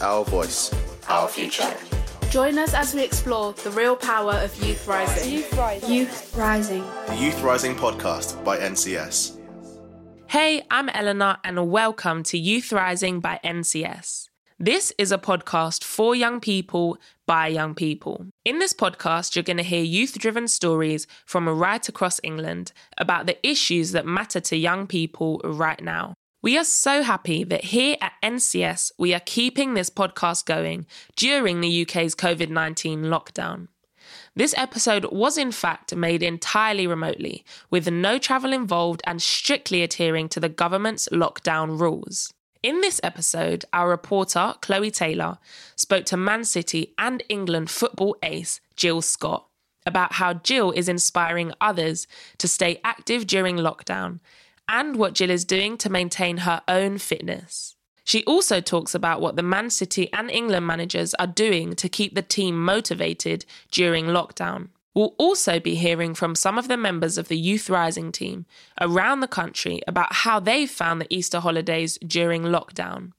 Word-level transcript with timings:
our 0.00 0.24
voice, 0.24 0.72
our 1.08 1.28
future. 1.28 1.74
Join 2.30 2.58
us 2.58 2.74
as 2.74 2.94
we 2.94 3.02
explore 3.02 3.52
the 3.52 3.70
real 3.70 3.96
power 3.96 4.34
of 4.34 4.54
youth 4.64 4.86
rising. 4.86 5.32
Youth 5.32 5.56
Rising. 5.56 5.90
Youth 5.90 6.36
rising. 6.36 6.84
The 7.08 7.16
Youth 7.16 7.42
Rising 7.42 7.74
podcast 7.74 8.42
by 8.44 8.58
NCS. 8.58 9.38
Hey, 10.28 10.62
I'm 10.70 10.88
Eleanor, 10.90 11.38
and 11.42 11.70
welcome 11.70 12.22
to 12.24 12.38
Youth 12.38 12.72
Rising 12.72 13.20
by 13.20 13.40
NCS. 13.44 14.28
This 14.62 14.92
is 14.96 15.10
a 15.10 15.18
podcast 15.18 15.82
for 15.82 16.14
young 16.14 16.38
people 16.38 16.98
by 17.26 17.48
young 17.48 17.74
people. 17.74 18.26
In 18.44 18.58
this 18.58 18.72
podcast, 18.72 19.34
you're 19.34 19.42
going 19.42 19.56
to 19.56 19.62
hear 19.62 19.82
youth 19.82 20.18
driven 20.18 20.46
stories 20.46 21.06
from 21.26 21.48
right 21.48 21.88
across 21.88 22.20
England 22.22 22.72
about 22.96 23.26
the 23.26 23.44
issues 23.44 23.92
that 23.92 24.06
matter 24.06 24.38
to 24.38 24.56
young 24.56 24.86
people 24.86 25.40
right 25.44 25.82
now. 25.82 26.14
We 26.42 26.56
are 26.56 26.64
so 26.64 27.02
happy 27.02 27.44
that 27.44 27.64
here 27.64 27.98
at 28.00 28.14
NCS, 28.22 28.92
we 28.96 29.12
are 29.12 29.20
keeping 29.20 29.74
this 29.74 29.90
podcast 29.90 30.46
going 30.46 30.86
during 31.14 31.60
the 31.60 31.82
UK's 31.82 32.14
COVID 32.14 32.48
19 32.48 33.02
lockdown. 33.02 33.68
This 34.34 34.54
episode 34.56 35.04
was 35.12 35.36
in 35.36 35.52
fact 35.52 35.94
made 35.94 36.22
entirely 36.22 36.86
remotely, 36.86 37.44
with 37.68 37.90
no 37.90 38.16
travel 38.16 38.54
involved 38.54 39.02
and 39.04 39.20
strictly 39.20 39.82
adhering 39.82 40.30
to 40.30 40.40
the 40.40 40.48
government's 40.48 41.10
lockdown 41.12 41.78
rules. 41.78 42.32
In 42.62 42.80
this 42.80 43.02
episode, 43.02 43.66
our 43.74 43.90
reporter, 43.90 44.54
Chloe 44.62 44.90
Taylor, 44.90 45.36
spoke 45.76 46.06
to 46.06 46.16
Man 46.16 46.44
City 46.44 46.94
and 46.96 47.22
England 47.28 47.68
football 47.68 48.16
ace, 48.22 48.62
Jill 48.76 49.02
Scott, 49.02 49.46
about 49.84 50.14
how 50.14 50.32
Jill 50.32 50.70
is 50.70 50.88
inspiring 50.88 51.52
others 51.60 52.06
to 52.38 52.48
stay 52.48 52.80
active 52.82 53.26
during 53.26 53.56
lockdown 53.56 54.20
and 54.70 54.94
what 54.96 55.14
Jill 55.14 55.30
is 55.30 55.44
doing 55.44 55.76
to 55.78 55.90
maintain 55.90 56.38
her 56.38 56.62
own 56.68 56.96
fitness. 56.98 57.74
She 58.04 58.24
also 58.24 58.60
talks 58.60 58.94
about 58.94 59.20
what 59.20 59.36
the 59.36 59.42
Man 59.42 59.68
City 59.68 60.10
and 60.12 60.30
England 60.30 60.66
managers 60.66 61.12
are 61.14 61.26
doing 61.26 61.74
to 61.74 61.88
keep 61.88 62.14
the 62.14 62.22
team 62.22 62.58
motivated 62.58 63.44
during 63.70 64.06
lockdown. 64.06 64.68
We'll 64.94 65.14
also 65.18 65.60
be 65.60 65.74
hearing 65.74 66.14
from 66.14 66.34
some 66.34 66.56
of 66.56 66.68
the 66.68 66.76
members 66.76 67.18
of 67.18 67.28
the 67.28 67.36
Youth 67.36 67.68
Rising 67.68 68.10
team 68.10 68.46
around 68.80 69.20
the 69.20 69.28
country 69.28 69.80
about 69.86 70.12
how 70.12 70.40
they 70.40 70.66
found 70.66 71.00
the 71.00 71.14
Easter 71.14 71.40
holidays 71.40 71.98
during 72.06 72.42
lockdown. 72.42 73.12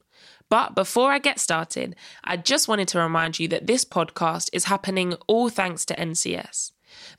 But 0.49 0.75
before 0.75 1.11
I 1.11 1.19
get 1.19 1.39
started, 1.39 1.95
I 2.23 2.35
just 2.35 2.67
wanted 2.67 2.89
to 2.89 2.99
remind 2.99 3.39
you 3.39 3.47
that 3.49 3.67
this 3.67 3.85
podcast 3.85 4.49
is 4.51 4.65
happening 4.65 5.15
all 5.27 5.49
thanks 5.49 5.85
to 5.85 5.95
NCS 5.95 6.71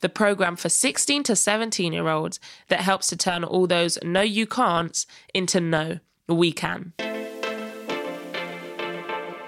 the 0.03 0.09
program 0.09 0.57
for 0.57 0.69
16 0.69 1.23
to 1.23 1.35
17 1.35 1.93
year 1.93 2.09
olds 2.09 2.39
that 2.69 2.81
helps 2.81 3.07
to 3.09 3.17
turn 3.17 3.43
all 3.43 3.67
those 3.67 3.99
no 4.03 4.21
you 4.21 4.47
can'ts 4.47 5.07
into 5.33 5.61
no 5.61 5.99
we 6.29 6.53
can. 6.53 6.93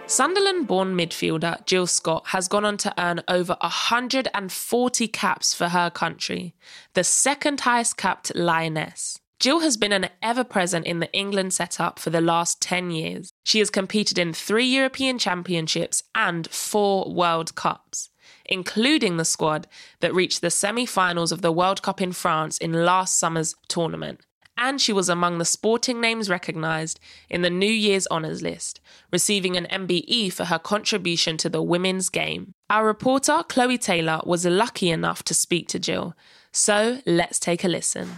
Sunderland 0.07 0.67
born 0.67 0.95
midfielder 0.97 1.65
Jill 1.67 1.87
Scott 1.87 2.29
has 2.29 2.47
gone 2.47 2.65
on 2.65 2.77
to 2.79 2.95
earn 2.99 3.23
over 3.27 3.57
140 3.61 5.09
caps 5.09 5.55
for 5.55 5.69
her 5.69 5.91
country, 5.91 6.55
the 6.93 7.05
second 7.05 7.61
highest 7.61 7.97
capped 7.97 8.35
lioness. 8.35 9.19
Jill 9.41 9.61
has 9.61 9.77
been 9.77 9.93
an 9.93 10.11
ever 10.23 10.45
present 10.45 10.87
in 10.87 11.01
the 11.01 11.13
England 11.13 11.53
setup 11.53 11.99
for 11.99 12.11
the 12.11 12.21
last 12.21 12.61
10 12.61 12.91
years. 12.91 13.31
She 13.45 13.59
has 13.59 13.71
competed 13.71 14.19
in 14.19 14.33
three 14.33 14.67
European 14.67 15.19
Championships 15.19 16.03
and 16.15 16.49
four 16.51 17.13
World 17.13 17.55
Cups 17.55 18.11
including 18.47 19.17
the 19.17 19.25
squad 19.25 19.67
that 20.01 20.15
reached 20.15 20.41
the 20.41 20.51
semi 20.51 20.87
finals 20.87 21.33
of 21.33 21.43
the 21.43 21.53
World 21.53 21.83
Cup 21.83 22.01
in 22.01 22.13
France 22.13 22.59
in 22.59 22.85
last 22.85 23.19
summer's 23.19 23.55
tournament. 23.69 24.21
And 24.57 24.81
she 24.81 24.93
was 24.93 25.09
among 25.09 25.39
the 25.39 25.45
sporting 25.45 26.01
names 26.01 26.31
recognised 26.31 27.01
in 27.29 27.43
the 27.43 27.51
New 27.51 27.67
Year's 27.67 28.07
Honours 28.09 28.41
list, 28.41 28.81
receiving 29.13 29.57
an 29.57 29.67
MBE 29.67 30.33
for 30.33 30.45
her 30.45 30.61
contribution 30.61 31.37
to 31.39 31.49
the 31.49 31.63
women's 31.63 32.09
game. 32.09 32.55
Our 32.71 32.87
reporter, 32.87 33.43
Chloe 33.49 33.79
Taylor, 33.79 34.21
was 34.25 34.47
lucky 34.47 34.91
enough 34.91 35.25
to 35.25 35.35
speak 35.35 35.67
to 35.69 35.81
Jill. 35.81 36.15
So 36.53 37.01
let's 37.05 37.41
take 37.41 37.65
a 37.65 37.69
listen. 37.69 38.11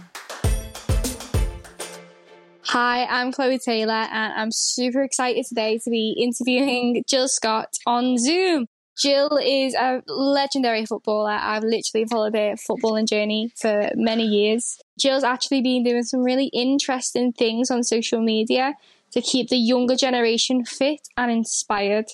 Hi, 2.69 3.05
I'm 3.05 3.31
Chloe 3.31 3.59
Taylor, 3.59 3.93
and 3.93 4.33
I'm 4.33 4.51
super 4.51 5.01
excited 5.01 5.45
today 5.45 5.79
to 5.79 5.89
be 5.89 6.11
interviewing 6.11 7.01
Jill 7.07 7.29
Scott 7.29 7.69
on 7.85 8.17
Zoom. 8.17 8.67
Jill 8.97 9.37
is 9.41 9.75
a 9.75 10.01
legendary 10.07 10.85
footballer. 10.85 11.37
I've 11.39 11.63
literally 11.63 12.05
followed 12.09 12.35
her 12.35 12.55
footballing 12.55 13.07
journey 13.07 13.51
for 13.55 13.91
many 13.95 14.23
years. 14.23 14.79
Jill's 14.99 15.23
actually 15.23 15.61
been 15.61 15.83
doing 15.83 16.03
some 16.03 16.23
really 16.23 16.47
interesting 16.47 17.31
things 17.31 17.69
on 17.69 17.83
social 17.83 18.21
media 18.21 18.73
to 19.11 19.21
keep 19.21 19.49
the 19.49 19.57
younger 19.57 19.95
generation 19.95 20.65
fit 20.65 21.07
and 21.15 21.31
inspired. 21.31 22.07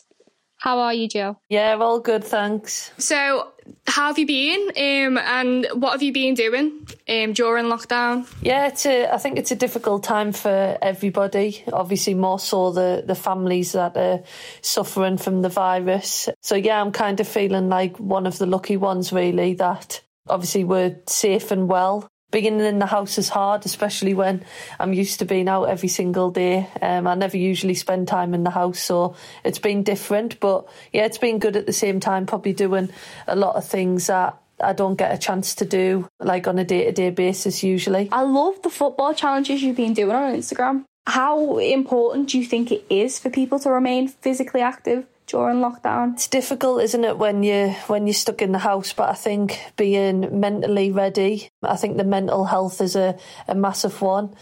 How 0.63 0.79
are 0.79 0.93
you, 0.93 1.09
Jill? 1.09 1.41
Yeah, 1.49 1.75
all 1.77 1.99
good, 1.99 2.23
thanks. 2.23 2.91
So, 2.97 3.51
how 3.85 4.07
have 4.07 4.17
you 4.17 4.25
been, 4.25 4.61
um, 4.69 5.17
and 5.17 5.67
what 5.73 5.91
have 5.91 6.01
you 6.01 6.13
been 6.13 6.35
doing 6.35 6.87
um, 7.09 7.33
during 7.33 7.65
lockdown? 7.65 8.33
Yeah, 8.41 8.67
it's 8.67 8.85
a, 8.85 9.13
I 9.13 9.17
think 9.17 9.37
it's 9.37 9.51
a 9.51 9.57
difficult 9.57 10.05
time 10.05 10.31
for 10.31 10.77
everybody. 10.81 11.65
Obviously, 11.73 12.13
more 12.13 12.39
so 12.39 12.71
the 12.71 13.03
the 13.05 13.13
families 13.13 13.73
that 13.73 13.97
are 13.97 14.23
suffering 14.61 15.17
from 15.17 15.41
the 15.41 15.49
virus. 15.49 16.29
So 16.41 16.55
yeah, 16.55 16.79
I'm 16.79 16.93
kind 16.93 17.19
of 17.19 17.27
feeling 17.27 17.67
like 17.67 17.99
one 17.99 18.25
of 18.25 18.37
the 18.37 18.45
lucky 18.45 18.77
ones, 18.77 19.11
really. 19.11 19.55
That 19.55 19.99
obviously 20.29 20.63
we're 20.63 20.95
safe 21.07 21.51
and 21.51 21.67
well 21.67 22.07
being 22.33 22.59
in 22.59 22.79
the 22.79 22.85
house 22.85 23.17
is 23.17 23.29
hard, 23.29 23.65
especially 23.65 24.13
when 24.13 24.43
I'm 24.79 24.91
used 24.91 25.19
to 25.19 25.25
being 25.25 25.47
out 25.47 25.65
every 25.65 25.87
single 25.87 26.31
day. 26.31 26.67
Um, 26.81 27.07
I 27.07 27.15
never 27.15 27.37
usually 27.37 27.75
spend 27.75 28.09
time 28.09 28.33
in 28.33 28.43
the 28.43 28.49
house, 28.49 28.79
so 28.79 29.15
it's 29.45 29.59
been 29.59 29.83
different. 29.83 30.41
But 30.41 30.67
yeah, 30.91 31.05
it's 31.05 31.19
been 31.19 31.39
good 31.39 31.55
at 31.55 31.67
the 31.67 31.73
same 31.73 32.01
time, 32.01 32.25
probably 32.25 32.51
doing 32.51 32.89
a 33.27 33.35
lot 33.35 33.55
of 33.55 33.65
things 33.65 34.07
that 34.07 34.37
I 34.59 34.73
don't 34.73 34.95
get 34.95 35.13
a 35.13 35.17
chance 35.17 35.55
to 35.55 35.65
do 35.65 36.07
like 36.19 36.47
on 36.47 36.57
a 36.57 36.65
day 36.65 36.85
to 36.85 36.91
day 36.91 37.11
basis 37.11 37.63
usually. 37.63 38.09
I 38.11 38.23
love 38.23 38.61
the 38.63 38.69
football 38.69 39.13
challenges 39.13 39.61
you've 39.61 39.77
been 39.77 39.93
doing 39.93 40.15
on 40.15 40.33
Instagram. 40.33 40.85
How 41.05 41.57
important 41.57 42.29
do 42.29 42.39
you 42.39 42.45
think 42.45 42.71
it 42.71 42.85
is 42.89 43.19
for 43.19 43.29
people 43.29 43.59
to 43.59 43.69
remain 43.69 44.07
physically 44.07 44.61
active? 44.61 45.05
During 45.27 45.57
lockdown. 45.57 46.13
It's 46.13 46.27
difficult, 46.27 46.81
isn't 46.81 47.03
it, 47.03 47.17
when 47.17 47.43
you 47.43 47.69
when 47.87 48.07
you're 48.07 48.13
stuck 48.13 48.41
in 48.41 48.51
the 48.51 48.59
house? 48.59 48.93
But 48.93 49.09
I 49.09 49.13
think 49.13 49.59
being 49.77 50.39
mentally 50.39 50.91
ready, 50.91 51.49
I 51.61 51.75
think 51.75 51.97
the 51.97 52.03
mental 52.03 52.45
health 52.45 52.81
is 52.81 52.95
a, 52.95 53.17
a 53.47 53.55
massive 53.55 54.01
one. 54.01 54.35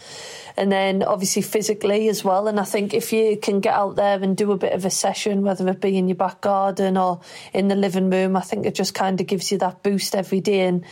And 0.56 0.70
then 0.70 1.02
obviously 1.02 1.40
physically 1.42 2.08
as 2.08 2.22
well. 2.22 2.46
And 2.46 2.60
I 2.60 2.64
think 2.64 2.92
if 2.92 3.12
you 3.12 3.38
can 3.38 3.60
get 3.60 3.72
out 3.72 3.96
there 3.96 4.22
and 4.22 4.36
do 4.36 4.52
a 4.52 4.58
bit 4.58 4.74
of 4.74 4.84
a 4.84 4.90
session, 4.90 5.42
whether 5.42 5.66
it 5.68 5.80
be 5.80 5.96
in 5.96 6.08
your 6.08 6.16
back 6.16 6.42
garden 6.42 6.98
or 6.98 7.20
in 7.54 7.68
the 7.68 7.74
living 7.74 8.10
room, 8.10 8.36
I 8.36 8.42
think 8.42 8.66
it 8.66 8.74
just 8.74 8.94
kind 8.94 9.18
of 9.20 9.26
gives 9.26 9.50
you 9.50 9.58
that 9.58 9.82
boost 9.82 10.14
every 10.14 10.40
day 10.40 10.60
and 10.60 10.84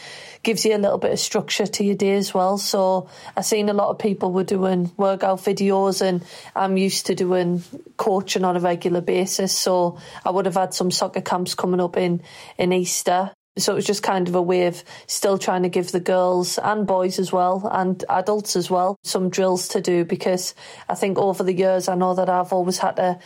gives 0.42 0.64
you 0.64 0.74
a 0.74 0.78
little 0.78 0.98
bit 0.98 1.12
of 1.12 1.18
structure 1.18 1.66
to 1.66 1.84
your 1.84 1.94
day 1.94 2.16
as 2.16 2.32
well. 2.32 2.58
So 2.58 3.08
I've 3.36 3.44
seen 3.44 3.68
a 3.68 3.74
lot 3.74 3.90
of 3.90 3.98
people 3.98 4.32
were 4.32 4.44
doing 4.44 4.90
workout 4.96 5.40
videos 5.40 6.00
and 6.02 6.24
I'm 6.54 6.76
used 6.76 7.06
to 7.06 7.14
doing 7.14 7.62
coaching 7.96 8.44
on 8.44 8.56
a 8.56 8.60
regular 8.60 9.00
basis. 9.00 9.56
So 9.56 9.98
I 10.24 10.30
would 10.30 10.46
have 10.46 10.54
had 10.54 10.74
some 10.74 10.90
soccer 10.90 11.20
camps 11.20 11.54
coming 11.54 11.80
up 11.80 11.96
in, 11.96 12.22
in 12.58 12.72
Easter 12.72 13.32
so 13.58 13.72
it 13.72 13.76
was 13.76 13.86
just 13.86 14.02
kind 14.02 14.28
of 14.28 14.34
a 14.34 14.42
way 14.42 14.66
of 14.66 14.82
still 15.06 15.38
trying 15.38 15.64
to 15.64 15.68
give 15.68 15.90
the 15.92 16.00
girls 16.00 16.58
and 16.58 16.86
boys 16.86 17.18
as 17.18 17.32
well 17.32 17.68
and 17.72 18.04
adults 18.08 18.56
as 18.56 18.70
well 18.70 18.96
some 19.02 19.28
drills 19.28 19.68
to 19.68 19.80
do 19.80 20.04
because 20.04 20.54
I 20.88 20.94
think 20.94 21.18
over 21.18 21.42
the 21.42 21.52
years 21.52 21.88
I 21.88 21.94
know 21.94 22.14
that 22.14 22.28
I've 22.28 22.52
always 22.52 22.78
had 22.78 22.96
to 22.96 23.18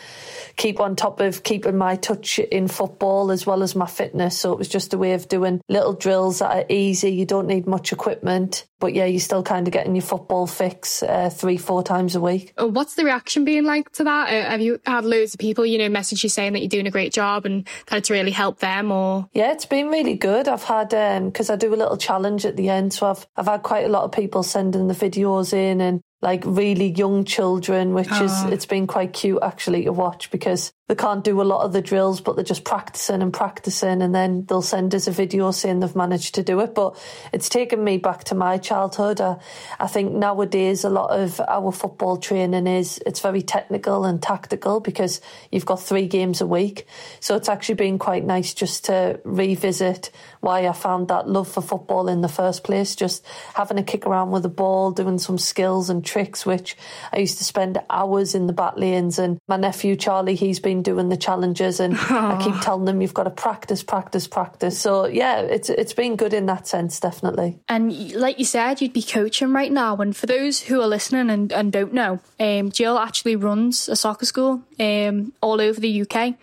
keep 0.56 0.80
on 0.80 0.96
top 0.96 1.20
of 1.20 1.42
keeping 1.42 1.76
my 1.76 1.96
touch 1.96 2.38
in 2.38 2.68
football 2.68 3.30
as 3.30 3.46
well 3.46 3.62
as 3.62 3.76
my 3.76 3.86
fitness. 3.86 4.38
So 4.38 4.52
it 4.52 4.58
was 4.58 4.68
just 4.68 4.94
a 4.94 4.98
way 4.98 5.12
of 5.12 5.28
doing 5.28 5.60
little 5.68 5.92
drills 5.92 6.38
that 6.38 6.56
are 6.56 6.66
easy. 6.68 7.10
You 7.10 7.26
don't 7.26 7.46
need 7.46 7.66
much 7.66 7.92
equipment, 7.92 8.66
but 8.80 8.94
yeah, 8.94 9.04
you're 9.04 9.20
still 9.20 9.42
kind 9.42 9.66
of 9.66 9.72
getting 9.72 9.94
your 9.94 10.02
football 10.02 10.46
fix 10.46 11.02
uh, 11.02 11.30
three, 11.30 11.56
four 11.56 11.82
times 11.82 12.14
a 12.14 12.20
week. 12.20 12.52
Uh, 12.60 12.66
what's 12.66 12.94
the 12.94 13.04
reaction 13.04 13.44
being 13.44 13.64
like 13.64 13.90
to 13.92 14.04
that? 14.04 14.28
Uh, 14.28 14.50
have 14.50 14.60
you 14.60 14.80
had 14.86 15.04
loads 15.04 15.34
of 15.34 15.40
people, 15.40 15.66
you 15.66 15.78
know, 15.78 15.88
message 15.88 16.22
you 16.22 16.28
saying 16.30 16.54
that 16.54 16.60
you're 16.60 16.68
doing 16.68 16.86
a 16.86 16.90
great 16.90 17.12
job 17.12 17.44
and 17.44 17.66
that 17.86 17.98
it's 17.98 18.10
really 18.10 18.30
helped 18.30 18.60
them 18.60 18.90
or? 18.90 19.28
Yeah, 19.32 19.52
it's 19.52 19.66
been 19.66 19.88
really 19.88 20.13
good. 20.14 20.48
I've 20.48 20.64
had, 20.64 20.90
because 21.24 21.50
um, 21.50 21.54
I 21.54 21.56
do 21.56 21.74
a 21.74 21.76
little 21.76 21.96
challenge 21.96 22.44
at 22.46 22.56
the 22.56 22.68
end. 22.68 22.92
So 22.92 23.08
I've, 23.08 23.26
I've 23.36 23.46
had 23.46 23.62
quite 23.62 23.84
a 23.84 23.88
lot 23.88 24.04
of 24.04 24.12
people 24.12 24.42
sending 24.42 24.88
the 24.88 24.94
videos 24.94 25.52
in 25.52 25.80
and 25.80 26.00
like 26.24 26.42
really 26.46 26.88
young 26.88 27.24
children, 27.24 27.92
which 27.92 28.10
is 28.10 28.32
ah. 28.32 28.48
it's 28.48 28.64
been 28.64 28.86
quite 28.86 29.12
cute 29.12 29.40
actually 29.42 29.84
to 29.84 29.92
watch 29.92 30.30
because 30.30 30.72
they 30.88 30.94
can't 30.94 31.22
do 31.22 31.40
a 31.40 31.44
lot 31.44 31.64
of 31.64 31.72
the 31.72 31.82
drills, 31.82 32.22
but 32.22 32.34
they're 32.34 32.44
just 32.44 32.64
practicing 32.64 33.20
and 33.20 33.32
practicing, 33.32 34.00
and 34.00 34.14
then 34.14 34.46
they'll 34.46 34.62
send 34.62 34.94
us 34.94 35.06
a 35.06 35.10
video 35.10 35.50
saying 35.50 35.80
they've 35.80 35.94
managed 35.94 36.34
to 36.36 36.42
do 36.42 36.60
it. 36.60 36.74
But 36.74 36.98
it's 37.32 37.48
taken 37.48 37.84
me 37.84 37.98
back 37.98 38.24
to 38.24 38.34
my 38.34 38.56
childhood. 38.56 39.20
I, 39.20 39.36
I 39.78 39.86
think 39.86 40.12
nowadays 40.12 40.82
a 40.82 40.90
lot 40.90 41.10
of 41.10 41.40
our 41.40 41.72
football 41.72 42.16
training 42.16 42.66
is 42.66 43.00
it's 43.06 43.20
very 43.20 43.42
technical 43.42 44.04
and 44.04 44.22
tactical 44.22 44.80
because 44.80 45.20
you've 45.52 45.66
got 45.66 45.82
three 45.82 46.06
games 46.06 46.40
a 46.40 46.46
week. 46.46 46.86
So 47.20 47.36
it's 47.36 47.50
actually 47.50 47.76
been 47.76 47.98
quite 47.98 48.24
nice 48.24 48.54
just 48.54 48.86
to 48.86 49.20
revisit 49.24 50.10
why 50.44 50.68
I 50.68 50.72
found 50.72 51.08
that 51.08 51.28
love 51.28 51.48
for 51.48 51.62
football 51.62 52.08
in 52.08 52.20
the 52.20 52.28
first 52.28 52.62
place. 52.62 52.94
Just 52.94 53.24
having 53.54 53.78
a 53.78 53.82
kick 53.82 54.06
around 54.06 54.30
with 54.30 54.42
the 54.42 54.48
ball, 54.48 54.90
doing 54.92 55.18
some 55.18 55.38
skills 55.38 55.90
and 55.90 56.04
tricks, 56.04 56.46
which 56.46 56.76
I 57.12 57.18
used 57.18 57.38
to 57.38 57.44
spend 57.44 57.80
hours 57.90 58.34
in 58.34 58.46
the 58.46 58.52
back 58.52 58.76
lanes. 58.76 59.18
And 59.18 59.38
my 59.48 59.56
nephew 59.56 59.96
Charlie, 59.96 60.34
he's 60.34 60.60
been 60.60 60.82
doing 60.82 61.08
the 61.08 61.16
challenges, 61.16 61.80
and 61.80 61.96
I 61.98 62.40
keep 62.42 62.60
telling 62.60 62.84
them 62.84 63.00
you've 63.00 63.14
got 63.14 63.24
to 63.24 63.30
practice, 63.30 63.82
practice, 63.82 64.28
practice. 64.28 64.78
So 64.78 65.06
yeah, 65.06 65.40
it's 65.40 65.70
it's 65.70 65.94
been 65.94 66.16
good 66.16 66.34
in 66.34 66.46
that 66.46 66.68
sense, 66.68 67.00
definitely. 67.00 67.58
And 67.68 68.12
like 68.12 68.38
you 68.38 68.44
said, 68.44 68.80
you'd 68.80 68.92
be 68.92 69.02
coaching 69.02 69.52
right 69.52 69.72
now. 69.72 69.96
And 69.96 70.14
for 70.16 70.26
those 70.26 70.60
who 70.60 70.80
are 70.80 70.88
listening 70.88 71.30
and, 71.30 71.52
and 71.52 71.72
don't 71.72 71.92
know, 71.94 72.20
um, 72.38 72.70
Jill 72.70 72.98
actually 72.98 73.36
runs 73.36 73.88
a 73.88 73.96
soccer 73.96 74.26
school 74.26 74.62
um, 74.78 75.32
all 75.40 75.60
over 75.60 75.80
the 75.80 76.02
UK. 76.02 76.34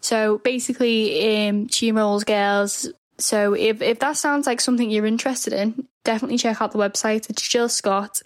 So 0.00 0.38
basically, 0.38 1.48
um, 1.48 1.68
she 1.68 1.88
enrolls 1.88 2.24
girls. 2.24 2.88
So 3.18 3.54
if, 3.54 3.80
if 3.82 3.98
that 4.00 4.16
sounds 4.16 4.46
like 4.46 4.60
something 4.60 4.90
you're 4.90 5.06
interested 5.06 5.52
in, 5.52 5.86
definitely 6.04 6.38
check 6.38 6.60
out 6.60 6.72
the 6.72 6.78
website. 6.78 7.30
It's 7.30 7.48
Jill 7.48 7.68
Scott, 7.68 8.20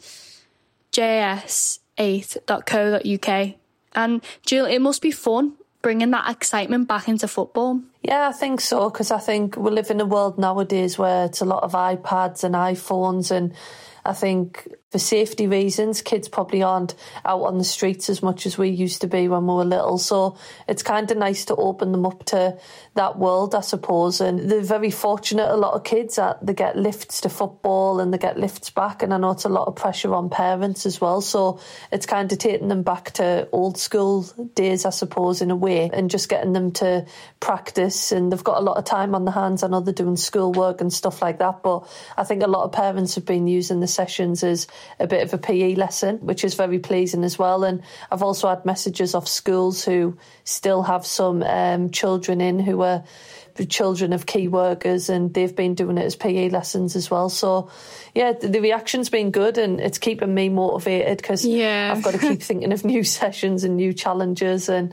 js8.co.uk. 0.93 3.55
And 3.93 4.23
Jill, 4.45 4.67
it 4.67 4.79
must 4.81 5.03
be 5.03 5.11
fun 5.11 5.55
bringing 5.83 6.11
that 6.11 6.31
excitement 6.31 6.89
back 6.89 7.09
into 7.09 7.27
football. 7.27 7.81
Yeah, 8.03 8.29
I 8.29 8.33
think 8.33 8.61
so 8.61 8.91
because 8.91 9.11
I 9.11 9.19
think 9.19 9.57
we 9.57 9.71
live 9.71 9.91
in 9.91 9.99
a 10.01 10.05
world 10.05 10.39
nowadays 10.39 10.99
where 10.99 11.25
it's 11.27 11.41
a 11.41 11.47
lot 11.47 11.63
of 11.63 11.73
iPads 11.73 12.45
and 12.45 12.55
iPhones 12.55 13.31
and 13.31 13.55
I 14.05 14.13
think 14.13 14.69
for 14.91 14.99
safety 14.99 15.47
reasons, 15.47 16.03
kids 16.03 16.29
probably 16.29 16.65
aren't 16.65 16.97
out 17.25 17.43
on 17.43 17.59
the 17.59 17.65
streets 17.65 18.11
as 18.11 18.25
much 18.25 18.45
as 18.45 18.59
we 18.59 18.71
used 18.71 19.01
to 19.03 19.07
be 19.07 19.29
when 19.29 19.47
we 19.47 19.55
were 19.55 19.65
little. 19.65 19.99
So 19.99 20.37
it's 20.67 20.83
kind 20.83 21.09
of 21.09 21.17
nice 21.17 21.45
to 21.45 21.55
open 21.55 21.93
them 21.93 22.05
up 22.05 22.25
to 22.27 22.59
that 22.97 23.17
world, 23.17 23.55
I 23.55 23.61
suppose. 23.61 24.21
And 24.21 24.51
they're 24.51 24.63
very 24.63 24.91
fortunate, 24.91 25.49
a 25.49 25.57
lot 25.57 25.75
of 25.75 25.85
kids, 25.85 26.17
that 26.17 26.45
they 26.45 26.55
get 26.55 26.75
lifts 26.77 27.21
to 27.21 27.29
football 27.29 28.01
and 28.01 28.13
they 28.13 28.19
get 28.19 28.37
lifts 28.37 28.71
back. 28.71 29.05
And 29.05 29.15
I 29.15 29.19
know 29.19 29.31
it's 29.31 29.45
a 29.45 29.49
lot 29.49 29.69
of 29.69 29.77
pressure 29.77 30.13
on 30.13 30.29
parents 30.29 30.85
as 30.85 31.01
well. 31.01 31.21
So 31.21 31.61
it's 31.93 32.07
kind 32.07 32.33
of 32.33 32.39
taking 32.39 32.67
them 32.67 32.83
back 32.83 33.13
to 33.13 33.49
old 33.53 33.79
school 33.79 34.23
days, 34.57 34.85
I 34.85 34.91
suppose, 34.91 35.41
in 35.41 35.53
a 35.53 35.57
way, 35.57 35.89
and 35.93 36.11
just 36.11 36.29
getting 36.29 36.53
them 36.53 36.73
to 36.73 37.07
practice. 37.39 38.11
And 38.11 38.33
they've 38.33 38.43
got 38.43 38.59
a 38.59 38.65
lot 38.65 38.77
of 38.77 38.87
time 38.87 39.15
on 39.15 39.25
their 39.25 39.35
hands. 39.35 39.63
I 39.63 39.69
know 39.69 39.79
they're 39.79 39.95
doing 39.95 40.17
schoolwork 40.17 40.81
and 40.81 40.93
stuff 40.93 41.23
like 41.23 41.39
that. 41.39 41.63
But 41.63 41.89
I 42.17 42.25
think 42.25 42.43
a 42.43 42.49
lot 42.49 42.65
of 42.65 42.73
parents 42.73 43.15
have 43.15 43.25
been 43.25 43.47
using 43.47 43.79
the 43.79 43.87
sessions 43.87 44.43
as 44.43 44.67
a 44.99 45.06
bit 45.06 45.23
of 45.23 45.32
a 45.32 45.38
PE 45.38 45.75
lesson, 45.75 46.19
which 46.19 46.44
is 46.44 46.55
very 46.55 46.79
pleasing 46.79 47.25
as 47.25 47.38
well. 47.38 47.65
And 47.65 47.82
I've 48.11 48.23
also 48.23 48.49
had 48.49 48.65
messages 48.65 49.15
of 49.15 49.29
schools 49.29 49.85
who 49.85 50.17
still 50.44 50.82
have 50.82 51.06
some 51.06 51.43
um, 51.43 51.91
children 51.91 52.41
in 52.41 52.59
who 52.59 52.82
are 52.82 53.05
children 53.69 54.12
of 54.12 54.26
key 54.26 54.49
workers 54.49 55.08
and 55.11 55.32
they've 55.35 55.55
been 55.55 55.75
doing 55.75 55.99
it 55.99 56.05
as 56.05 56.17
PE 56.17 56.50
lessons 56.50 56.97
as 56.97 57.11
well. 57.11 57.29
So, 57.29 57.70
yeah, 58.14 58.32
the, 58.32 58.49
the 58.49 58.61
reaction's 58.61 59.11
been 59.11 59.31
good 59.31 59.58
and 59.58 59.81
it's 59.81 59.99
keeping 59.99 60.35
me 60.35 60.49
motivated 60.49 61.19
because 61.19 61.44
Yeah. 61.44 61.93
I've 61.94 62.02
got 62.02 62.12
to 62.12 62.19
keep 62.29 62.43
thinking 62.43 62.73
of 62.73 62.85
new 62.85 63.02
sessions 63.20 63.64
and 63.64 63.76
new 63.76 63.93
challenges. 63.93 64.69
And, 64.69 64.93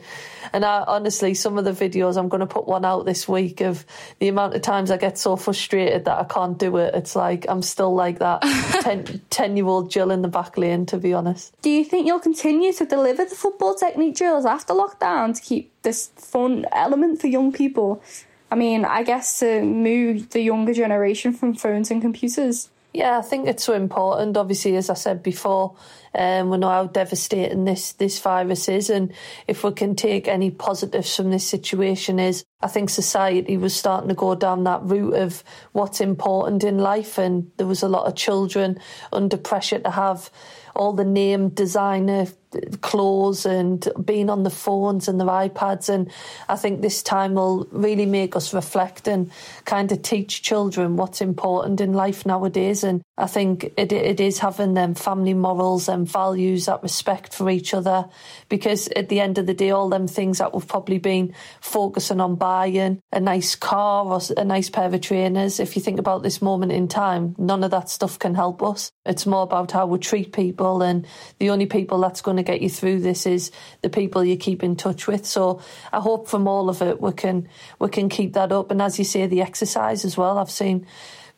and 0.52 0.64
I, 0.64 0.84
honestly, 0.86 1.34
some 1.34 1.58
of 1.58 1.64
the 1.64 1.72
videos, 1.72 2.16
I'm 2.16 2.28
going 2.28 2.40
to 2.40 2.46
put 2.46 2.66
one 2.66 2.84
out 2.84 3.04
this 3.06 3.28
week 3.28 3.60
of 3.60 3.84
the 4.18 4.28
amount 4.28 4.54
of 4.54 4.62
times 4.62 4.90
I 4.90 4.96
get 4.96 5.18
so 5.18 5.36
frustrated 5.36 6.04
that 6.06 6.18
I 6.18 6.24
can't 6.24 6.58
do 6.58 6.76
it. 6.78 6.94
It's 6.94 7.14
like 7.16 7.46
I'm 7.48 7.62
still 7.62 7.94
like 7.94 8.18
that 8.20 8.42
10, 8.82 9.22
10 9.30 9.56
year 9.56 9.66
old 9.66 9.90
Jill 9.90 10.10
in 10.10 10.22
the 10.22 10.28
back 10.28 10.56
lane, 10.56 10.86
to 10.86 10.96
be 10.98 11.12
honest. 11.12 11.54
Do 11.62 11.70
you 11.70 11.84
think 11.84 12.06
you'll 12.06 12.18
continue 12.20 12.72
to 12.72 12.84
deliver 12.86 13.24
the 13.24 13.34
football 13.34 13.74
technique 13.74 14.16
drills 14.16 14.46
after 14.46 14.72
lockdown 14.74 15.34
to 15.34 15.42
keep 15.42 15.72
this 15.82 16.08
fun 16.16 16.66
element 16.72 17.20
for 17.20 17.26
young 17.26 17.52
people? 17.52 18.02
I 18.50 18.54
mean, 18.54 18.84
I 18.84 19.02
guess 19.02 19.40
to 19.40 19.62
move 19.62 20.30
the 20.30 20.40
younger 20.40 20.72
generation 20.72 21.32
from 21.32 21.54
phones 21.54 21.90
and 21.90 22.00
computers. 22.00 22.70
Yeah, 22.94 23.18
I 23.18 23.22
think 23.22 23.46
it's 23.46 23.64
so 23.64 23.74
important. 23.74 24.36
Obviously, 24.36 24.74
as 24.76 24.88
I 24.88 24.94
said 24.94 25.22
before, 25.22 25.76
um, 26.14 26.48
we 26.48 26.56
know 26.56 26.70
how 26.70 26.86
devastating 26.86 27.64
this 27.64 27.92
this 27.92 28.18
virus 28.18 28.66
is, 28.68 28.88
and 28.88 29.12
if 29.46 29.62
we 29.62 29.72
can 29.72 29.94
take 29.94 30.26
any 30.26 30.50
positives 30.50 31.14
from 31.14 31.30
this 31.30 31.46
situation, 31.46 32.18
is 32.18 32.44
I 32.62 32.68
think 32.68 32.88
society 32.88 33.58
was 33.58 33.76
starting 33.76 34.08
to 34.08 34.14
go 34.14 34.34
down 34.34 34.64
that 34.64 34.82
route 34.82 35.14
of 35.14 35.44
what's 35.72 36.00
important 36.00 36.64
in 36.64 36.78
life, 36.78 37.18
and 37.18 37.50
there 37.58 37.66
was 37.66 37.82
a 37.82 37.88
lot 37.88 38.06
of 38.06 38.16
children 38.16 38.80
under 39.12 39.36
pressure 39.36 39.80
to 39.80 39.90
have 39.90 40.30
all 40.74 40.94
the 40.94 41.04
name 41.04 41.50
designer 41.50 42.26
clothes 42.80 43.46
and 43.46 43.88
being 44.04 44.30
on 44.30 44.42
the 44.42 44.50
phones 44.50 45.08
and 45.08 45.20
their 45.20 45.28
iPads. 45.28 45.88
And 45.88 46.10
I 46.48 46.56
think 46.56 46.80
this 46.80 47.02
time 47.02 47.34
will 47.34 47.68
really 47.70 48.06
make 48.06 48.36
us 48.36 48.54
reflect 48.54 49.08
and 49.08 49.30
kind 49.64 49.90
of 49.92 50.02
teach 50.02 50.42
children 50.42 50.96
what's 50.96 51.20
important 51.20 51.80
in 51.80 51.92
life 51.92 52.24
nowadays. 52.24 52.84
And 52.84 53.02
I 53.16 53.26
think 53.26 53.72
it, 53.76 53.92
it 53.92 54.20
is 54.20 54.38
having 54.38 54.74
them 54.74 54.94
family 54.94 55.34
morals 55.34 55.88
and 55.88 56.08
values, 56.08 56.66
that 56.66 56.82
respect 56.82 57.34
for 57.34 57.50
each 57.50 57.74
other. 57.74 58.08
Because 58.48 58.88
at 58.88 59.08
the 59.08 59.20
end 59.20 59.38
of 59.38 59.46
the 59.46 59.54
day, 59.54 59.70
all 59.70 59.88
them 59.88 60.08
things 60.08 60.38
that 60.38 60.54
we've 60.54 60.66
probably 60.66 60.98
been 60.98 61.34
focusing 61.60 62.20
on 62.20 62.36
buying 62.36 63.00
a 63.12 63.20
nice 63.20 63.54
car 63.54 64.06
or 64.06 64.20
a 64.36 64.44
nice 64.44 64.70
pair 64.70 64.92
of 64.92 65.00
trainers, 65.00 65.60
if 65.60 65.76
you 65.76 65.82
think 65.82 65.98
about 65.98 66.22
this 66.22 66.40
moment 66.40 66.72
in 66.72 66.88
time, 66.88 67.34
none 67.38 67.64
of 67.64 67.70
that 67.70 67.88
stuff 67.88 68.18
can 68.18 68.34
help 68.34 68.62
us. 68.62 68.90
It's 69.04 69.26
more 69.26 69.42
about 69.42 69.72
how 69.72 69.86
we 69.86 69.98
treat 69.98 70.32
people. 70.32 70.82
And 70.82 71.06
the 71.38 71.50
only 71.50 71.66
people 71.66 72.00
that's 72.00 72.20
going 72.20 72.37
to 72.38 72.42
get 72.42 72.62
you 72.62 72.68
through 72.68 73.00
this 73.00 73.26
is 73.26 73.50
the 73.82 73.90
people 73.90 74.24
you 74.24 74.36
keep 74.36 74.62
in 74.62 74.76
touch 74.76 75.06
with. 75.06 75.26
So 75.26 75.60
I 75.92 76.00
hope 76.00 76.28
from 76.28 76.48
all 76.48 76.68
of 76.68 76.82
it 76.82 77.00
we 77.00 77.12
can 77.12 77.48
we 77.78 77.88
can 77.88 78.08
keep 78.08 78.32
that 78.32 78.52
up. 78.52 78.70
And 78.70 78.80
as 78.80 78.98
you 78.98 79.04
say, 79.04 79.26
the 79.26 79.42
exercise 79.42 80.04
as 80.04 80.16
well. 80.16 80.38
I've 80.38 80.50
seen 80.50 80.86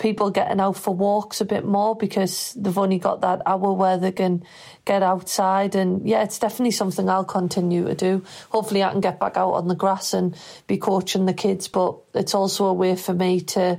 people 0.01 0.31
getting 0.31 0.61
out 0.61 0.77
for 0.77 0.95
walks 0.95 1.41
a 1.41 1.45
bit 1.45 1.65
more 1.65 1.95
because 1.95 2.55
they've 2.55 2.79
only 2.79 2.99
got 2.99 3.21
that 3.21 3.43
hour 3.47 3.73
where 3.73 3.99
they 3.99 4.11
can 4.11 4.43
get 4.87 5.03
outside 5.03 5.75
and 5.77 6.09
yeah 6.09 6.23
it's 6.23 6.39
definitely 6.39 6.71
something 6.71 7.09
I'll 7.09 7.25
continue 7.25 7.85
to 7.85 7.95
do 7.95 8.25
hopefully 8.49 8.83
I 8.83 8.91
can 8.91 9.03
get 9.03 9.21
back 9.21 9.37
out 9.37 9.53
on 9.53 9.69
the 9.69 9.75
grass 9.75 10.15
and 10.15 10.35
be 10.67 10.79
coaching 10.79 11.27
the 11.27 11.35
kids 11.35 11.69
but 11.69 11.99
it's 12.15 12.35
also 12.35 12.65
a 12.65 12.73
way 12.73 12.97
for 12.97 13.13
me 13.13 13.43
to 13.43 13.79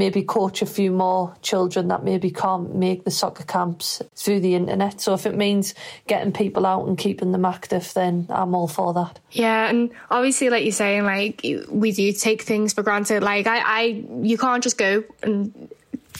maybe 0.00 0.22
coach 0.22 0.62
a 0.62 0.66
few 0.66 0.90
more 0.90 1.36
children 1.42 1.88
that 1.88 2.02
maybe 2.02 2.30
can't 2.30 2.74
make 2.74 3.04
the 3.04 3.10
soccer 3.10 3.44
camps 3.44 4.00
through 4.16 4.40
the 4.40 4.54
internet. 4.54 4.98
So 4.98 5.12
if 5.12 5.26
it 5.26 5.36
means 5.36 5.74
getting 6.06 6.32
people 6.32 6.64
out 6.64 6.88
and 6.88 6.96
keeping 6.96 7.32
them 7.32 7.44
active, 7.44 7.92
then 7.92 8.26
I'm 8.30 8.54
all 8.54 8.66
for 8.66 8.94
that. 8.94 9.20
Yeah, 9.30 9.68
and 9.68 9.90
obviously, 10.10 10.48
like 10.48 10.64
you're 10.64 10.72
saying, 10.72 11.04
like 11.04 11.44
we 11.68 11.92
do 11.92 12.12
take 12.12 12.42
things 12.42 12.72
for 12.72 12.82
granted. 12.82 13.22
Like 13.22 13.46
I, 13.46 13.58
I, 13.58 13.82
you 14.22 14.38
can't 14.38 14.62
just 14.62 14.78
go 14.78 15.04
and 15.22 15.68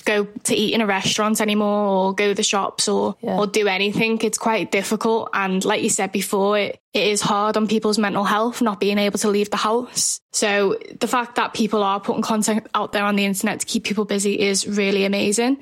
go 0.04 0.24
to 0.24 0.54
eat 0.54 0.74
in 0.74 0.80
a 0.80 0.86
restaurant 0.86 1.40
anymore 1.40 1.86
or 1.86 2.14
go 2.14 2.28
to 2.28 2.34
the 2.34 2.42
shops 2.42 2.88
or 2.88 3.14
Yeah. 3.20 3.38
or 3.38 3.46
do 3.46 3.66
anything 3.68 4.18
it's 4.22 4.38
quite 4.38 4.70
difficult. 4.70 5.30
And 5.32 5.64
like 5.64 5.82
you 5.82 5.90
said 5.90 6.12
before 6.12 6.58
it, 6.58 6.80
it 6.92 7.06
is 7.06 7.20
hard 7.20 7.56
on 7.56 7.66
people's 7.68 7.98
mental 7.98 8.24
health 8.24 8.62
not 8.62 8.80
being 8.80 8.98
able 8.98 9.18
to 9.18 9.28
leave 9.28 9.50
the 9.50 9.56
house. 9.56 10.20
So 10.32 10.76
the 10.98 11.06
fact 11.08 11.36
that 11.36 11.54
people 11.54 11.82
are 11.82 12.00
putting 12.00 12.22
content 12.22 12.66
out 12.74 12.92
there 12.92 13.04
on 13.04 13.16
the 13.16 13.24
internet 13.24 13.60
to 13.60 13.66
keep 13.66 13.84
people 13.84 14.04
busy 14.04 14.38
is 14.40 14.66
really 14.66 15.04
amazing. 15.04 15.58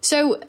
So 0.00 0.40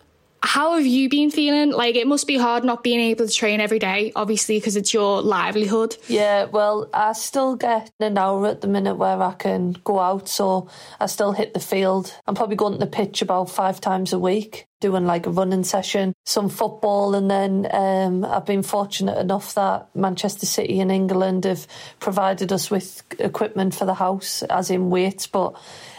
how 0.43 0.75
have 0.75 0.85
you 0.85 1.09
been 1.09 1.31
feeling? 1.31 1.71
Like 1.71 1.95
it 1.95 2.07
must 2.07 2.27
be 2.27 2.37
hard 2.37 2.63
not 2.63 2.83
being 2.83 2.99
able 2.99 3.27
to 3.27 3.33
train 3.33 3.61
every 3.61 3.79
day 3.79 4.11
obviously 4.15 4.57
because 4.57 4.75
it's 4.75 4.93
your 4.93 5.21
livelihood. 5.21 5.97
Yeah, 6.07 6.45
well, 6.45 6.89
I 6.93 7.13
still 7.13 7.55
get 7.55 7.91
an 7.99 8.17
hour 8.17 8.47
at 8.47 8.61
the 8.61 8.67
minute 8.67 8.95
where 8.95 9.21
I 9.21 9.33
can 9.33 9.73
go 9.83 9.99
out, 9.99 10.27
so 10.27 10.67
I 10.99 11.07
still 11.07 11.31
hit 11.31 11.53
the 11.53 11.59
field. 11.59 12.13
I'm 12.27 12.35
probably 12.35 12.55
going 12.55 12.73
to 12.73 12.79
the 12.79 12.87
pitch 12.87 13.21
about 13.21 13.49
five 13.49 13.81
times 13.81 14.13
a 14.13 14.19
week, 14.19 14.67
doing 14.83 15.05
like 15.05 15.25
a 15.25 15.29
running 15.29 15.63
session, 15.63 16.13
some 16.25 16.49
football, 16.49 17.15
and 17.15 17.31
then 17.31 17.65
um, 17.71 18.25
I've 18.25 18.45
been 18.45 18.63
fortunate 18.63 19.17
enough 19.17 19.53
that 19.53 19.87
Manchester 19.95 20.45
City 20.45 20.81
in 20.81 20.91
England 20.91 21.45
have 21.45 21.65
provided 22.01 22.51
us 22.51 22.69
with 22.69 23.01
equipment 23.17 23.73
for 23.73 23.85
the 23.85 23.93
house, 23.93 24.43
as 24.43 24.69
in 24.69 24.89
weights, 24.89 25.25
but. 25.25 25.55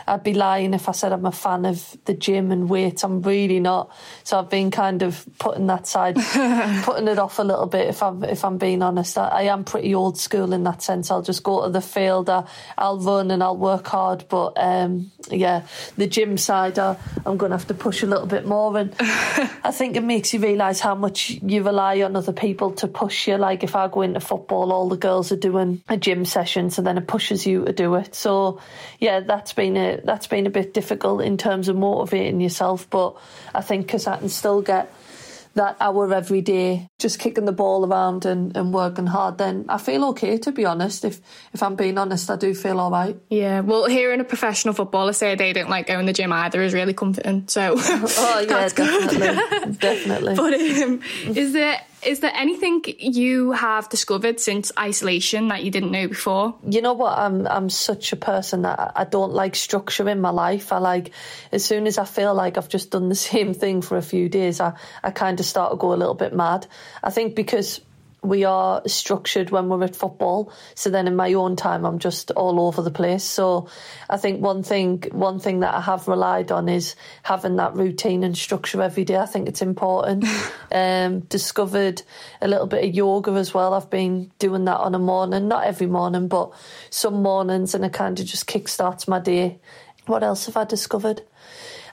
I'd 0.06 0.22
be 0.22 0.34
lying 0.34 0.74
if 0.74 0.88
I 0.88 0.92
said 0.92 1.12
I'm 1.12 1.24
a 1.24 1.32
fan 1.32 1.64
of 1.64 1.96
the 2.04 2.14
gym 2.14 2.50
and 2.50 2.68
weights. 2.68 3.04
I'm 3.04 3.22
really 3.22 3.60
not. 3.60 3.90
So 4.22 4.38
I've 4.38 4.50
been 4.50 4.70
kind 4.70 5.02
of 5.02 5.24
putting 5.38 5.66
that 5.68 5.86
side, 5.86 6.16
putting 6.82 7.08
it 7.08 7.18
off 7.18 7.38
a 7.38 7.42
little 7.42 7.66
bit. 7.66 7.88
If 7.88 8.02
I'm 8.02 8.22
if 8.24 8.44
I'm 8.44 8.58
being 8.58 8.82
honest, 8.82 9.16
I, 9.16 9.28
I 9.28 9.42
am 9.44 9.64
pretty 9.64 9.94
old 9.94 10.18
school 10.18 10.52
in 10.52 10.64
that 10.64 10.82
sense. 10.82 11.10
I'll 11.10 11.22
just 11.22 11.42
go 11.42 11.64
to 11.64 11.70
the 11.70 11.80
field. 11.80 12.28
I, 12.28 12.44
I'll 12.76 12.98
run 12.98 13.30
and 13.30 13.42
I'll 13.42 13.56
work 13.56 13.86
hard. 13.86 14.26
But 14.28 14.52
um, 14.56 15.10
yeah, 15.30 15.66
the 15.96 16.06
gym 16.06 16.36
side, 16.36 16.78
I, 16.78 16.96
I'm 17.24 17.38
going 17.38 17.50
to 17.50 17.56
have 17.56 17.68
to 17.68 17.74
push 17.74 18.02
a 18.02 18.06
little 18.06 18.26
bit 18.26 18.46
more. 18.46 18.73
And 18.76 18.94
I 18.98 19.70
think 19.70 19.96
it 19.96 20.02
makes 20.02 20.32
you 20.32 20.40
realise 20.40 20.80
how 20.80 20.94
much 20.94 21.30
you 21.30 21.62
rely 21.62 22.02
on 22.02 22.16
other 22.16 22.32
people 22.32 22.72
to 22.72 22.88
push 22.88 23.28
you. 23.28 23.36
Like 23.36 23.62
if 23.62 23.76
I 23.76 23.88
go 23.88 24.02
into 24.02 24.20
football, 24.20 24.72
all 24.72 24.88
the 24.88 24.96
girls 24.96 25.32
are 25.32 25.36
doing 25.36 25.82
a 25.88 25.96
gym 25.96 26.24
session, 26.24 26.70
so 26.70 26.82
then 26.82 26.98
it 26.98 27.06
pushes 27.06 27.46
you 27.46 27.64
to 27.64 27.72
do 27.72 27.94
it. 27.94 28.14
So 28.14 28.60
yeah, 28.98 29.20
that's 29.20 29.52
been 29.52 29.76
a 29.76 30.00
that's 30.04 30.26
been 30.26 30.46
a 30.46 30.50
bit 30.50 30.74
difficult 30.74 31.22
in 31.22 31.36
terms 31.36 31.68
of 31.68 31.76
motivating 31.76 32.40
yourself. 32.40 32.88
But 32.90 33.16
I 33.54 33.60
think 33.60 33.86
because 33.86 34.06
I 34.06 34.18
can 34.18 34.28
still 34.28 34.62
get 34.62 34.92
that 35.54 35.76
hour 35.80 36.12
every 36.12 36.40
day, 36.40 36.88
just 36.98 37.18
kicking 37.18 37.44
the 37.44 37.52
ball 37.52 37.86
around 37.86 38.24
and, 38.24 38.56
and 38.56 38.72
working 38.72 39.06
hard, 39.06 39.38
then 39.38 39.64
I 39.68 39.78
feel 39.78 40.04
okay, 40.06 40.38
to 40.38 40.52
be 40.52 40.64
honest. 40.64 41.04
If, 41.04 41.20
if 41.52 41.62
I'm 41.62 41.76
being 41.76 41.98
honest, 41.98 42.30
I 42.30 42.36
do 42.36 42.54
feel 42.54 42.80
all 42.80 42.90
right. 42.90 43.16
Yeah, 43.30 43.60
well, 43.60 43.86
hearing 43.86 44.20
a 44.20 44.24
professional 44.24 44.74
footballer 44.74 45.12
say 45.12 45.34
they 45.34 45.52
don't 45.52 45.70
like 45.70 45.86
going 45.86 46.06
to 46.06 46.06
the 46.06 46.12
gym 46.12 46.32
either 46.32 46.62
is 46.62 46.74
really 46.74 46.94
comforting. 46.94 47.48
So, 47.48 47.74
oh, 47.78 48.46
yeah, 48.48 48.68
definitely. 48.68 49.72
definitely. 49.78 50.34
But 50.34 50.54
um, 50.54 51.00
is 51.36 51.52
there 51.52 51.80
is 52.06 52.20
there 52.20 52.32
anything 52.34 52.82
you 52.98 53.52
have 53.52 53.88
discovered 53.88 54.40
since 54.40 54.72
isolation 54.78 55.48
that 55.48 55.64
you 55.64 55.70
didn't 55.70 55.90
know 55.90 56.08
before? 56.08 56.54
You 56.68 56.82
know 56.82 56.92
what? 56.92 57.18
I'm 57.18 57.46
I'm 57.46 57.70
such 57.70 58.12
a 58.12 58.16
person 58.16 58.62
that 58.62 58.92
I 58.94 59.04
don't 59.04 59.32
like 59.32 59.56
structure 59.56 60.08
in 60.08 60.20
my 60.20 60.30
life. 60.30 60.72
I 60.72 60.78
like 60.78 61.12
as 61.52 61.64
soon 61.64 61.86
as 61.86 61.98
I 61.98 62.04
feel 62.04 62.34
like 62.34 62.58
I've 62.58 62.68
just 62.68 62.90
done 62.90 63.08
the 63.08 63.14
same 63.32 63.54
thing 63.54 63.82
for 63.82 63.96
a 63.96 64.02
few 64.02 64.28
days, 64.28 64.60
I, 64.60 64.74
I 65.02 65.10
kind 65.10 65.40
of 65.40 65.46
start 65.46 65.72
to 65.72 65.76
go 65.76 65.92
a 65.92 65.96
little 65.96 66.14
bit 66.14 66.34
mad. 66.34 66.66
I 67.02 67.10
think 67.10 67.34
because 67.34 67.80
we 68.24 68.44
are 68.44 68.82
structured 68.86 69.50
when 69.50 69.68
we're 69.68 69.84
at 69.84 69.94
football. 69.94 70.52
So 70.74 70.90
then 70.90 71.06
in 71.06 71.14
my 71.14 71.34
own 71.34 71.56
time, 71.56 71.84
I'm 71.84 71.98
just 71.98 72.30
all 72.32 72.60
over 72.60 72.82
the 72.82 72.90
place. 72.90 73.22
So 73.22 73.68
I 74.08 74.16
think 74.16 74.40
one 74.40 74.62
thing, 74.62 75.02
one 75.12 75.38
thing 75.38 75.60
that 75.60 75.74
I 75.74 75.80
have 75.82 76.08
relied 76.08 76.50
on 76.50 76.68
is 76.68 76.96
having 77.22 77.56
that 77.56 77.74
routine 77.74 78.24
and 78.24 78.36
structure 78.36 78.80
every 78.80 79.04
day. 79.04 79.16
I 79.16 79.26
think 79.26 79.48
it's 79.48 79.62
important. 79.62 80.24
um, 80.72 81.20
discovered 81.20 82.02
a 82.40 82.48
little 82.48 82.66
bit 82.66 82.84
of 82.84 82.94
yoga 82.94 83.32
as 83.32 83.52
well. 83.52 83.74
I've 83.74 83.90
been 83.90 84.32
doing 84.38 84.64
that 84.64 84.78
on 84.78 84.94
a 84.94 84.98
morning, 84.98 85.48
not 85.48 85.64
every 85.64 85.86
morning, 85.86 86.28
but 86.28 86.52
some 86.90 87.22
mornings, 87.22 87.74
and 87.74 87.84
it 87.84 87.92
kind 87.92 88.18
of 88.18 88.26
just 88.26 88.46
kickstarts 88.46 89.06
my 89.06 89.18
day. 89.18 89.58
What 90.06 90.22
else 90.22 90.46
have 90.46 90.56
I 90.56 90.64
discovered? 90.64 91.22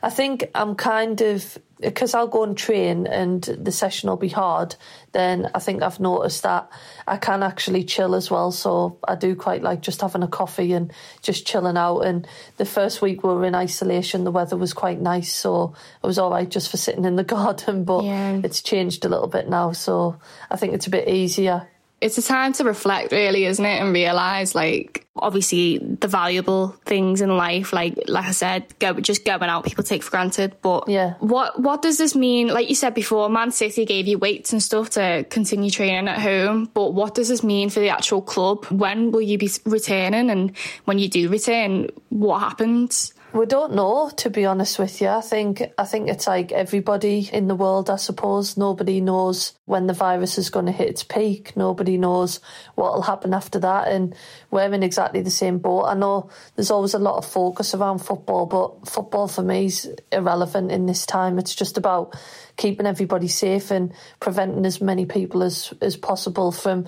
I 0.04 0.10
think 0.10 0.50
I'm 0.56 0.76
kind 0.76 1.22
of 1.22 1.58
because 1.82 2.14
I'll 2.14 2.28
go 2.28 2.44
and 2.44 2.58
train 2.58 3.08
and 3.08 3.44
the 3.44 3.72
session 3.72 4.10
will 4.10 4.18
be 4.18 4.30
hard, 4.30 4.76
then 5.12 5.50
I 5.54 5.60
think 5.60 5.82
I've 5.82 6.00
noticed 6.00 6.44
that 6.44 6.70
I 7.08 7.18
can 7.18 7.44
actually 7.44 7.84
chill 7.84 8.16
as 8.16 8.32
well. 8.32 8.52
So 8.52 9.00
I 9.08 9.16
do 9.16 9.36
quite 9.36 9.64
like 9.64 9.82
just 9.82 10.02
having 10.02 10.24
a 10.24 10.28
coffee 10.28 10.74
and 10.74 10.94
just 11.22 11.46
chilling 11.46 11.78
out. 11.78 12.02
And 12.02 12.28
the 12.58 12.66
first 12.66 13.02
week 13.02 13.24
we 13.24 13.34
were 13.34 13.46
in 13.46 13.56
isolation, 13.56 14.24
the 14.24 14.32
weather 14.32 14.58
was 14.58 14.74
quite 14.74 15.02
nice. 15.02 15.34
So 15.34 15.74
it 16.04 16.08
was 16.08 16.18
all 16.18 16.32
right 16.32 16.50
just 16.50 16.70
for 16.70 16.78
sitting 16.78 17.06
in 17.06 17.16
the 17.16 17.24
garden, 17.36 17.84
but 17.84 18.04
yeah. 18.04 18.40
it's 18.44 18.62
changed 18.62 19.04
a 19.06 19.10
little 19.10 19.28
bit 19.28 19.50
now. 19.50 19.72
So 19.72 20.18
I 20.50 20.58
think 20.58 20.74
it's 20.74 20.88
a 20.88 20.92
bit 20.92 21.08
easier 21.08 21.68
it's 22.02 22.18
a 22.18 22.22
time 22.22 22.54
to 22.54 22.64
reflect 22.64 23.12
really 23.12 23.46
isn't 23.46 23.66
it 23.66 23.80
and 23.82 23.94
realize 23.94 24.54
like 24.56 25.08
obviously 25.16 25.78
the 25.78 26.08
valuable 26.08 26.70
things 26.86 27.22
in 27.22 27.36
life 27.36 27.74
like 27.74 27.96
like 28.08 28.26
i 28.26 28.32
said 28.32 28.66
go 28.80 28.94
just 29.00 29.24
going 29.26 29.44
out 29.44 29.66
people 29.66 29.84
take 29.84 30.04
for 30.04 30.12
granted. 30.12 30.56
But 30.62 30.88
yeah. 30.88 31.16
what 31.20 31.60
what 31.60 31.82
does 31.82 31.98
this 31.98 32.16
mean? 32.16 32.48
Like 32.48 32.70
you 32.70 32.76
said 32.76 32.94
before 32.94 33.30
man 33.30 33.52
city 33.52 33.86
gave 33.86 34.08
you 34.08 34.18
weights 34.18 34.52
and 34.52 34.62
stuff 34.62 34.92
to 34.92 35.26
continue 35.30 35.70
training 35.70 36.08
at 36.08 36.20
home. 36.20 36.70
But 36.74 36.94
what 36.94 37.16
does 37.16 37.30
this 37.30 37.44
mean 37.44 37.70
for 37.70 37.80
the 37.80 37.90
actual 37.90 38.22
club? 38.22 38.66
When 38.66 39.12
will 39.12 39.22
you 39.22 39.38
be 39.38 39.50
returning? 39.66 40.30
And 40.30 40.56
when 40.86 41.00
you 41.00 41.10
do 41.10 41.30
return 41.30 41.90
what 42.10 42.40
happens 42.40 43.14
we 43.34 43.46
don't 43.46 43.74
know, 43.74 44.10
to 44.18 44.30
be 44.30 44.46
honest 44.46 44.78
with 44.78 45.00
you. 45.00 45.08
I 45.08 45.22
think 45.22 45.64
I 45.78 45.86
think 45.86 46.10
it's 46.10 46.28
like 46.28 46.52
everybody 46.52 47.30
in 47.32 47.48
the 47.48 47.56
world. 47.56 47.90
I 47.90 47.96
suppose 47.96 48.58
nobody 48.58 49.00
knows 49.00 49.54
when 49.66 49.88
the 49.88 49.94
virus 49.94 50.38
is 50.38 50.50
going 50.50 50.66
to 50.66 50.72
hit 50.72 50.90
its 50.90 51.04
peak. 51.04 51.56
Nobody 51.56 51.98
knows 51.98 52.42
what 52.76 52.94
will 52.94 53.04
happen 53.04 53.34
after 53.34 53.60
that, 53.60 53.88
and 53.88 54.14
we're 54.50 54.74
in 54.74 54.84
exactly 54.84 55.22
the 55.22 55.32
same 55.32 55.60
boat. 55.60 55.86
I 55.86 55.94
know 55.94 56.30
there's 56.56 56.72
always 56.72 56.94
a 56.94 57.00
lot 57.00 57.18
of 57.18 57.26
focus 57.26 57.74
around 57.74 58.00
football, 58.00 58.46
but 58.46 58.90
football 58.90 59.30
for 59.30 59.44
me 59.44 59.66
is 59.66 59.90
irrelevant 60.12 60.72
in 60.72 60.86
this 60.86 61.06
time. 61.06 61.40
It's 61.40 61.56
just 61.56 61.78
about 61.78 62.18
keeping 62.58 62.86
everybody 62.86 63.30
safe 63.30 63.72
and 63.72 63.94
preventing 64.20 64.66
as 64.66 64.82
many 64.82 65.06
people 65.06 65.42
as 65.42 65.74
as 65.82 65.96
possible 65.96 66.52
from 66.52 66.86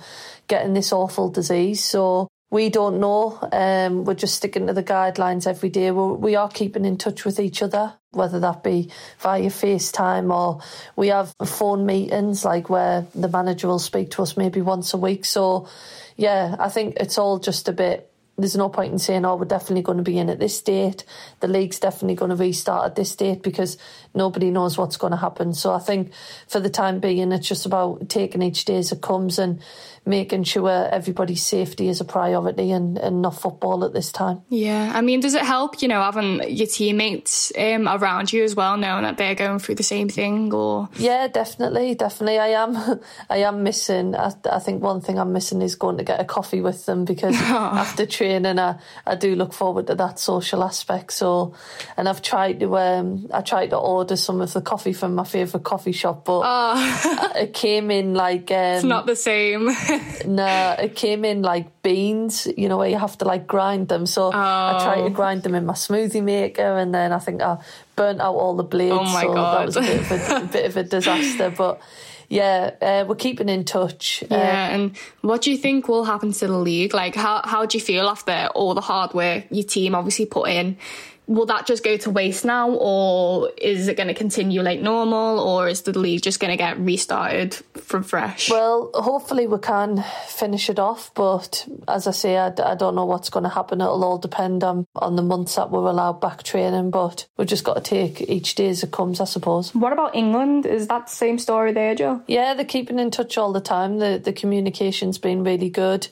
getting 0.47 0.73
this 0.73 0.91
awful 0.91 1.29
disease. 1.29 1.83
So 1.83 2.27
we 2.53 2.69
don't 2.69 2.99
know. 2.99 3.39
Um, 3.51 4.05
we're 4.05 4.13
just 4.13 4.35
sticking 4.35 4.67
to 4.67 4.73
the 4.73 4.83
guidelines 4.83 5.47
every 5.47 5.69
day. 5.69 5.89
We're, 5.89 6.13
we 6.13 6.35
are 6.35 6.47
keeping 6.47 6.85
in 6.85 6.97
touch 6.97 7.25
with 7.25 7.39
each 7.39 7.63
other, 7.63 7.95
whether 8.11 8.39
that 8.41 8.61
be 8.61 8.91
via 9.17 9.47
FaceTime 9.47 10.31
or 10.31 10.61
we 10.95 11.07
have 11.07 11.33
phone 11.43 11.87
meetings, 11.87 12.45
like 12.45 12.69
where 12.69 13.07
the 13.15 13.27
manager 13.27 13.69
will 13.69 13.79
speak 13.79 14.11
to 14.11 14.21
us 14.21 14.37
maybe 14.37 14.61
once 14.61 14.93
a 14.93 14.97
week. 14.97 15.25
So, 15.25 15.67
yeah, 16.15 16.55
I 16.59 16.69
think 16.69 16.97
it's 16.97 17.17
all 17.17 17.39
just 17.39 17.69
a 17.69 17.73
bit 17.73 18.13
there's 18.37 18.55
no 18.55 18.69
point 18.69 18.91
in 18.91 18.97
saying, 18.97 19.25
oh, 19.25 19.35
we're 19.35 19.45
definitely 19.45 19.83
going 19.83 19.99
to 19.99 20.03
be 20.03 20.17
in 20.17 20.29
at 20.29 20.39
this 20.39 20.59
date. 20.59 21.05
The 21.39 21.47
league's 21.47 21.79
definitely 21.79 22.15
going 22.15 22.29
to 22.29 22.35
restart 22.35 22.85
at 22.87 22.95
this 22.95 23.15
date 23.15 23.43
because 23.43 23.77
nobody 24.15 24.49
knows 24.49 24.75
what's 24.75 24.97
going 24.97 25.11
to 25.11 25.17
happen. 25.17 25.53
So 25.53 25.71
I 25.71 25.77
think 25.77 26.11
for 26.47 26.59
the 26.59 26.69
time 26.69 26.99
being, 26.99 27.31
it's 27.31 27.47
just 27.47 27.67
about 27.67 28.09
taking 28.09 28.41
each 28.41 28.65
day 28.65 28.77
as 28.77 28.91
it 28.91 29.01
comes 29.01 29.37
and 29.37 29.61
making 30.05 30.43
sure 30.43 30.89
everybody's 30.91 31.43
safety 31.43 31.87
is 31.87 32.01
a 32.01 32.05
priority 32.05 32.71
and, 32.71 32.97
and 32.97 33.21
not 33.21 33.39
football 33.39 33.85
at 33.85 33.93
this 33.93 34.11
time. 34.11 34.41
Yeah. 34.49 34.91
I 34.93 35.01
mean, 35.01 35.21
does 35.21 35.33
it 35.33 35.43
help, 35.43 35.81
you 35.81 35.87
know, 35.87 36.01
having 36.01 36.43
your 36.49 36.67
teammates 36.67 37.53
um, 37.57 37.87
around 37.87 38.33
you 38.33 38.43
as 38.43 38.55
well, 38.55 38.75
knowing 38.75 39.03
that 39.03 39.17
they're 39.17 39.35
going 39.35 39.59
through 39.59 39.75
the 39.75 39.83
same 39.83 40.09
thing 40.09 40.53
or? 40.53 40.89
Yeah, 40.97 41.27
definitely. 41.27 41.95
Definitely. 41.95 42.39
I 42.39 42.47
am, 42.47 42.99
I 43.29 43.37
am 43.37 43.63
missing, 43.63 44.15
I, 44.15 44.33
I 44.51 44.59
think 44.59 44.81
one 44.81 44.99
thing 44.99 45.17
I'm 45.17 45.31
missing 45.31 45.61
is 45.61 45.75
going 45.75 45.97
to 45.97 46.03
get 46.03 46.19
a 46.19 46.25
coffee 46.25 46.59
with 46.59 46.85
them 46.85 47.05
because 47.05 47.35
after 47.41 48.05
training, 48.05 48.59
I, 48.59 48.79
I 49.05 49.15
do 49.15 49.35
look 49.35 49.53
forward 49.53 49.87
to 49.87 49.95
that 49.95 50.19
social 50.19 50.63
aspect. 50.63 51.13
So, 51.13 51.53
and 51.95 52.09
I've 52.09 52.21
tried 52.21 52.59
to, 52.59 52.77
um, 52.77 53.27
I 53.33 53.41
tried 53.41 53.69
to 53.69 53.77
order 53.77 54.17
some 54.17 54.41
of 54.41 54.51
the 54.51 54.61
coffee 54.61 54.93
from 54.93 55.15
my 55.15 55.23
favourite 55.23 55.63
coffee 55.63 55.93
shop, 55.93 56.25
but 56.25 56.41
oh. 56.43 57.31
it 57.35 57.53
came 57.53 57.89
in 57.89 58.13
like, 58.13 58.51
um, 58.51 58.57
it's 58.57 58.83
not 58.83 59.05
the 59.05 59.15
same. 59.15 59.69
no, 60.25 60.75
it 60.79 60.95
came 60.95 61.25
in 61.25 61.41
like 61.41 61.81
beans, 61.83 62.47
you 62.57 62.69
know, 62.69 62.77
where 62.77 62.89
you 62.89 62.97
have 62.97 63.17
to 63.19 63.25
like 63.25 63.47
grind 63.47 63.87
them. 63.87 64.05
So 64.05 64.27
oh. 64.27 64.31
I 64.31 64.79
tried 64.83 64.95
to 64.95 65.03
oh. 65.03 65.09
grind 65.09 65.43
them 65.43 65.55
in 65.55 65.65
my 65.65 65.73
smoothie 65.73 66.23
maker, 66.23 66.77
and 66.77 66.93
then 66.93 67.11
I 67.11 67.19
think 67.19 67.41
I 67.41 67.57
burnt 67.95 68.21
out 68.21 68.35
all 68.35 68.55
the 68.55 68.63
blades. 68.63 68.93
Oh 68.93 69.03
my 69.03 69.21
so 69.21 69.33
god, 69.33 69.59
that 69.59 69.65
was 69.65 69.77
a 69.77 69.81
bit 69.81 69.99
of 70.01 70.11
a, 70.11 70.35
a 70.43 70.45
bit 70.45 70.65
of 70.65 70.77
a 70.77 70.83
disaster, 70.83 71.49
but 71.49 71.81
yeah, 72.29 72.71
uh, 72.81 73.05
we're 73.07 73.15
keeping 73.15 73.49
in 73.49 73.63
touch. 73.63 74.23
Yeah, 74.29 74.37
uh, 74.37 74.75
and 74.75 74.97
what 75.21 75.43
do 75.43 75.51
you 75.51 75.57
think 75.57 75.87
will 75.87 76.05
happen 76.05 76.31
to 76.33 76.47
the 76.47 76.57
league? 76.57 76.93
Like, 76.93 77.15
how 77.15 77.41
how 77.43 77.65
do 77.65 77.77
you 77.77 77.83
feel 77.83 78.07
after 78.07 78.49
all 78.55 78.73
the 78.73 78.81
hard 78.81 79.13
work 79.13 79.45
your 79.51 79.65
team 79.65 79.95
obviously 79.95 80.25
put 80.25 80.49
in? 80.49 80.77
Will 81.27 81.45
that 81.45 81.65
just 81.65 81.83
go 81.83 81.95
to 81.97 82.09
waste 82.09 82.43
now 82.43 82.69
or 82.71 83.49
is 83.57 83.87
it 83.87 83.95
going 83.95 84.07
to 84.07 84.13
continue 84.13 84.61
like 84.61 84.81
normal 84.81 85.39
or 85.39 85.67
is 85.67 85.81
the 85.83 85.97
league 85.97 86.21
just 86.21 86.39
going 86.39 86.51
to 86.51 86.57
get 86.57 86.77
restarted 86.79 87.53
from 87.75 88.03
fresh? 88.03 88.49
Well 88.49 88.91
hopefully 88.93 89.47
we 89.47 89.57
can 89.59 90.03
finish 90.27 90.69
it 90.69 90.79
off 90.79 91.11
but 91.13 91.67
as 91.87 92.07
i 92.07 92.11
say 92.11 92.37
i, 92.37 92.47
I 92.47 92.75
don't 92.75 92.95
know 92.95 93.05
what's 93.05 93.29
going 93.29 93.43
to 93.43 93.49
happen. 93.49 93.81
It'll 93.81 94.03
all 94.03 94.17
depend 94.17 94.63
on, 94.63 94.85
on 94.95 95.15
the 95.15 95.21
months 95.21 95.55
that 95.55 95.71
we're 95.71 95.89
allowed 95.89 96.19
back 96.19 96.43
training 96.43 96.91
but 96.91 97.25
we've 97.37 97.47
just 97.47 97.63
got 97.63 97.75
to 97.75 97.81
take 97.81 98.21
each 98.21 98.55
day 98.55 98.69
as 98.69 98.83
it 98.83 98.91
comes 98.91 99.21
i 99.21 99.25
suppose. 99.25 99.73
What 99.73 99.93
about 99.93 100.15
england? 100.15 100.65
Is 100.65 100.87
that 100.87 101.07
the 101.07 101.13
same 101.13 101.39
story 101.39 101.71
there 101.71 101.95
joe? 101.95 102.21
Yeah 102.27 102.53
they're 102.53 102.65
keeping 102.65 102.99
in 102.99 103.11
touch 103.11 103.37
all 103.37 103.53
the 103.53 103.61
time. 103.61 103.99
The, 103.99 104.19
the 104.23 104.33
communication's 104.33 105.17
been 105.17 105.43
really 105.43 105.69
good. 105.69 106.07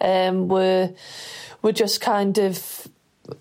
Um, 0.00 0.48
we're 0.48 0.94
we're 1.62 1.72
just 1.72 2.00
kind 2.00 2.38
of 2.38 2.88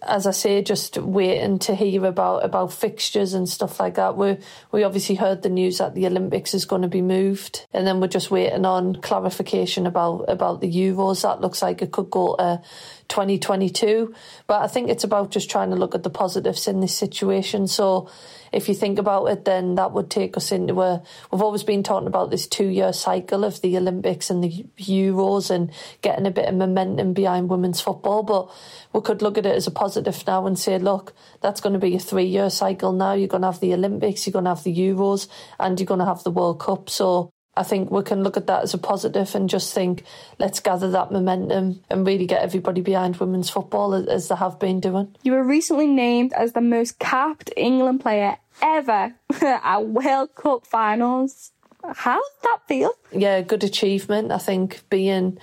as 0.01 0.27
I 0.27 0.31
say, 0.31 0.61
just 0.61 0.97
waiting 0.97 1.59
to 1.59 1.75
hear 1.75 2.05
about 2.05 2.45
about 2.45 2.73
fixtures 2.73 3.33
and 3.33 3.47
stuff 3.47 3.79
like 3.79 3.95
that. 3.95 4.17
We 4.17 4.37
we 4.71 4.83
obviously 4.83 5.15
heard 5.15 5.41
the 5.41 5.49
news 5.49 5.77
that 5.77 5.95
the 5.95 6.07
Olympics 6.07 6.53
is 6.53 6.65
going 6.65 6.81
to 6.81 6.87
be 6.87 7.01
moved, 7.01 7.67
and 7.73 7.85
then 7.85 7.99
we're 7.99 8.07
just 8.07 8.31
waiting 8.31 8.65
on 8.65 8.95
clarification 8.95 9.85
about 9.85 10.25
about 10.27 10.61
the 10.61 10.71
Euros. 10.71 11.21
That 11.23 11.41
looks 11.41 11.61
like 11.61 11.81
it 11.81 11.91
could 11.91 12.09
go 12.09 12.35
to 12.37 12.61
2022. 13.09 14.13
But 14.47 14.61
I 14.61 14.67
think 14.67 14.89
it's 14.89 15.03
about 15.03 15.31
just 15.31 15.49
trying 15.49 15.71
to 15.71 15.75
look 15.75 15.95
at 15.95 16.03
the 16.03 16.09
positives 16.09 16.67
in 16.67 16.79
this 16.79 16.95
situation. 16.95 17.67
So 17.67 18.09
if 18.51 18.67
you 18.67 18.75
think 18.75 18.99
about 18.99 19.25
it, 19.25 19.45
then 19.45 19.75
that 19.75 19.91
would 19.91 20.09
take 20.09 20.37
us 20.37 20.51
into 20.51 20.81
a. 20.81 21.01
We've 21.31 21.41
always 21.41 21.63
been 21.63 21.83
talking 21.83 22.07
about 22.07 22.31
this 22.31 22.47
two 22.47 22.67
year 22.67 22.93
cycle 22.93 23.43
of 23.43 23.61
the 23.61 23.77
Olympics 23.77 24.29
and 24.29 24.43
the 24.43 24.65
Euros 24.77 25.49
and 25.49 25.71
getting 26.01 26.25
a 26.25 26.31
bit 26.31 26.47
of 26.47 26.55
momentum 26.55 27.13
behind 27.13 27.49
women's 27.49 27.81
football. 27.81 28.23
But 28.23 28.49
we 28.93 29.01
could 29.01 29.21
look 29.21 29.37
at 29.37 29.45
it 29.45 29.55
as 29.55 29.67
a 29.67 29.71
positive 29.71 30.25
now 30.25 30.47
and 30.47 30.57
say, 30.57 30.77
look, 30.77 31.13
that's 31.41 31.61
going 31.61 31.73
to 31.73 31.79
be 31.79 31.95
a 31.95 31.99
three 31.99 32.25
year 32.25 32.49
cycle 32.49 32.91
now. 32.91 33.13
You're 33.13 33.27
going 33.27 33.41
to 33.41 33.51
have 33.51 33.59
the 33.59 33.73
Olympics, 33.73 34.25
you're 34.25 34.33
going 34.33 34.45
to 34.45 34.51
have 34.51 34.63
the 34.63 34.75
Euros, 34.75 35.27
and 35.59 35.79
you're 35.79 35.87
going 35.87 35.99
to 35.99 36.05
have 36.05 36.23
the 36.23 36.31
World 36.31 36.59
Cup. 36.59 36.89
So 36.89 37.31
I 37.59 37.63
think 37.63 37.91
we 37.91 38.03
can 38.03 38.23
look 38.23 38.37
at 38.37 38.47
that 38.47 38.63
as 38.63 38.73
a 38.73 38.77
positive 38.77 39.35
and 39.35 39.49
just 39.49 39.73
think, 39.73 40.05
let's 40.37 40.61
gather 40.61 40.89
that 40.91 41.11
momentum 41.11 41.83
and 41.89 42.07
really 42.07 42.25
get 42.25 42.41
everybody 42.41 42.79
behind 42.79 43.17
women's 43.17 43.49
football 43.49 43.93
as 43.93 44.29
they 44.29 44.35
have 44.35 44.59
been 44.59 44.79
doing. 44.79 45.13
You 45.23 45.33
were 45.33 45.43
recently 45.43 45.87
named 45.87 46.31
as 46.31 46.53
the 46.53 46.61
most 46.61 46.99
capped 46.99 47.51
England 47.57 47.99
player 47.99 48.37
ever 48.61 49.13
at 49.41 49.85
World 49.85 50.35
Cup 50.35 50.65
finals. 50.67 51.51
How 51.83 52.15
did 52.15 52.43
that 52.43 52.59
feel? 52.65 52.93
Yeah, 53.11 53.41
good 53.41 53.65
achievement. 53.65 54.31
I 54.31 54.37
think 54.37 54.81
being 54.89 55.37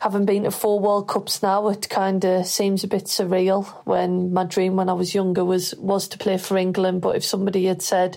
having 0.00 0.24
been 0.24 0.44
to 0.44 0.50
four 0.50 0.80
World 0.80 1.06
Cups 1.06 1.42
now, 1.42 1.68
it 1.68 1.86
kind 1.90 2.24
of 2.24 2.46
seems 2.46 2.82
a 2.82 2.88
bit 2.88 3.04
surreal. 3.04 3.66
When 3.84 4.32
my 4.32 4.44
dream 4.44 4.76
when 4.76 4.88
I 4.88 4.94
was 4.94 5.14
younger 5.14 5.44
was 5.44 5.74
was 5.74 6.08
to 6.08 6.18
play 6.18 6.38
for 6.38 6.56
England, 6.56 7.02
but 7.02 7.16
if 7.16 7.24
somebody 7.24 7.66
had 7.66 7.82
said 7.82 8.16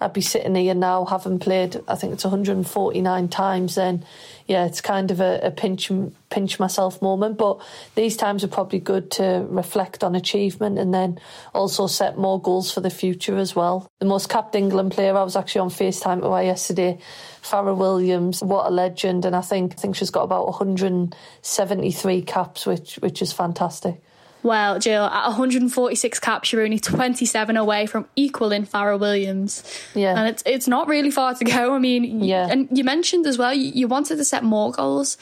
I'd 0.00 0.12
be 0.12 0.20
sitting 0.20 0.54
here 0.54 0.74
now 0.74 1.04
having 1.04 1.38
played, 1.38 1.80
I 1.88 1.96
think 1.96 2.12
it's 2.12 2.24
149 2.24 3.28
times, 3.28 3.74
then 3.74 4.04
yeah, 4.46 4.64
it's 4.64 4.80
kind 4.80 5.10
of 5.10 5.20
a, 5.20 5.40
a 5.42 5.50
pinch 5.50 5.90
pinch 6.30 6.60
myself 6.60 7.02
moment. 7.02 7.36
But 7.36 7.60
these 7.94 8.16
times 8.16 8.44
are 8.44 8.48
probably 8.48 8.78
good 8.78 9.10
to 9.12 9.46
reflect 9.48 10.04
on 10.04 10.14
achievement 10.14 10.78
and 10.78 10.94
then 10.94 11.18
also 11.52 11.86
set 11.86 12.16
more 12.16 12.40
goals 12.40 12.70
for 12.70 12.80
the 12.80 12.90
future 12.90 13.36
as 13.36 13.56
well. 13.56 13.90
The 13.98 14.06
most 14.06 14.28
capped 14.28 14.54
England 14.54 14.92
player, 14.92 15.16
I 15.16 15.22
was 15.22 15.36
actually 15.36 15.62
on 15.62 15.70
FaceTime 15.70 16.22
with 16.22 16.30
her 16.30 16.42
yesterday, 16.42 16.98
Fara 17.42 17.74
Williams, 17.74 18.42
what 18.42 18.66
a 18.66 18.70
legend. 18.70 19.24
And 19.24 19.34
I 19.34 19.40
think 19.40 19.72
I 19.72 19.76
think 19.76 19.96
she's 19.96 20.10
got 20.10 20.22
about 20.22 20.46
173 20.46 22.22
caps, 22.22 22.66
which 22.66 22.96
which 22.96 23.20
is 23.20 23.32
fantastic. 23.32 24.00
Well, 24.42 24.78
Jill, 24.78 25.04
at 25.04 25.26
146 25.26 26.18
caps, 26.20 26.52
you're 26.52 26.62
only 26.62 26.78
27 26.78 27.56
away 27.56 27.86
from 27.86 28.06
equaling 28.16 28.64
Fara 28.64 28.96
Williams. 28.96 29.62
Yeah. 29.94 30.18
And 30.18 30.28
it's 30.28 30.42
it's 30.46 30.68
not 30.68 30.88
really 30.88 31.10
far 31.10 31.34
to 31.34 31.44
go. 31.44 31.74
I 31.74 31.78
mean, 31.78 32.22
yeah. 32.22 32.48
and 32.48 32.68
you 32.70 32.84
mentioned 32.84 33.26
as 33.26 33.38
well, 33.38 33.52
you, 33.52 33.72
you 33.72 33.88
wanted 33.88 34.16
to 34.16 34.24
set 34.24 34.44
more 34.44 34.72
goals 34.72 35.16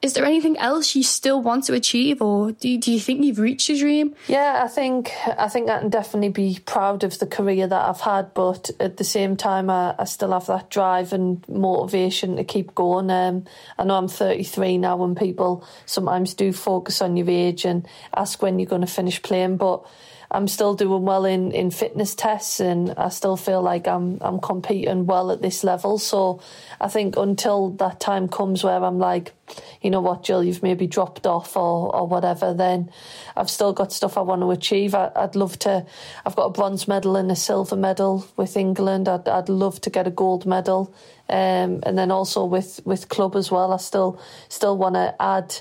is 0.00 0.14
there 0.14 0.24
anything 0.24 0.56
else 0.58 0.94
you 0.94 1.02
still 1.02 1.42
want 1.42 1.64
to 1.64 1.74
achieve 1.74 2.22
or 2.22 2.52
do, 2.52 2.78
do 2.78 2.92
you 2.92 3.00
think 3.00 3.24
you've 3.24 3.38
reached 3.38 3.68
your 3.68 3.78
dream? 3.78 4.14
Yeah 4.26 4.62
i 4.64 4.68
think 4.68 5.12
i 5.26 5.48
think 5.48 5.68
i 5.68 5.78
can 5.80 5.90
definitely 5.90 6.28
be 6.28 6.60
proud 6.64 7.04
of 7.04 7.18
the 7.18 7.26
career 7.26 7.66
that 7.66 7.88
i've 7.88 8.00
had 8.00 8.32
but 8.34 8.70
at 8.78 8.96
the 8.96 9.04
same 9.04 9.36
time 9.36 9.70
i, 9.70 9.94
I 9.98 10.04
still 10.04 10.32
have 10.32 10.46
that 10.46 10.70
drive 10.70 11.12
and 11.12 11.46
motivation 11.48 12.36
to 12.36 12.44
keep 12.44 12.74
going. 12.74 13.10
Um, 13.10 13.44
i 13.78 13.84
know 13.84 13.96
i'm 13.96 14.08
33 14.08 14.78
now 14.78 15.02
and 15.02 15.16
people 15.16 15.66
sometimes 15.86 16.34
do 16.34 16.52
focus 16.52 17.02
on 17.02 17.16
your 17.16 17.28
age 17.28 17.64
and 17.64 17.86
ask 18.14 18.42
when 18.42 18.58
you're 18.58 18.68
going 18.68 18.82
to 18.82 18.86
finish 18.86 19.20
playing 19.22 19.56
but 19.56 19.84
I'm 20.30 20.46
still 20.46 20.74
doing 20.74 21.04
well 21.04 21.24
in, 21.24 21.52
in 21.52 21.70
fitness 21.70 22.14
tests 22.14 22.60
and 22.60 22.92
I 22.98 23.08
still 23.08 23.36
feel 23.36 23.62
like 23.62 23.88
I'm 23.88 24.18
I'm 24.20 24.40
competing 24.40 25.06
well 25.06 25.30
at 25.30 25.40
this 25.40 25.64
level. 25.64 25.98
So 25.98 26.40
I 26.80 26.88
think 26.88 27.16
until 27.16 27.70
that 27.70 27.98
time 28.00 28.28
comes 28.28 28.62
where 28.62 28.84
I'm 28.84 28.98
like, 28.98 29.32
you 29.80 29.90
know 29.90 30.00
what, 30.00 30.24
Jill, 30.24 30.44
you've 30.44 30.62
maybe 30.62 30.86
dropped 30.86 31.26
off 31.26 31.56
or, 31.56 31.94
or 31.94 32.06
whatever, 32.06 32.52
then 32.52 32.90
I've 33.36 33.50
still 33.50 33.72
got 33.72 33.92
stuff 33.92 34.18
I 34.18 34.20
want 34.20 34.42
to 34.42 34.50
achieve. 34.50 34.94
I, 34.94 35.10
would 35.16 35.36
love 35.36 35.58
to, 35.60 35.86
I've 36.26 36.36
got 36.36 36.46
a 36.46 36.50
bronze 36.50 36.86
medal 36.88 37.16
and 37.16 37.30
a 37.30 37.36
silver 37.36 37.76
medal 37.76 38.26
with 38.36 38.56
England. 38.56 39.08
I'd, 39.08 39.28
I'd 39.28 39.48
love 39.48 39.80
to 39.82 39.90
get 39.90 40.06
a 40.06 40.10
gold 40.10 40.46
medal. 40.46 40.94
Um, 41.28 41.80
and 41.84 41.96
then 41.96 42.10
also 42.10 42.44
with, 42.44 42.80
with 42.84 43.08
club 43.08 43.36
as 43.36 43.50
well, 43.50 43.72
I 43.72 43.76
still, 43.76 44.20
still 44.48 44.76
want 44.76 44.94
to 44.94 45.14
add 45.20 45.56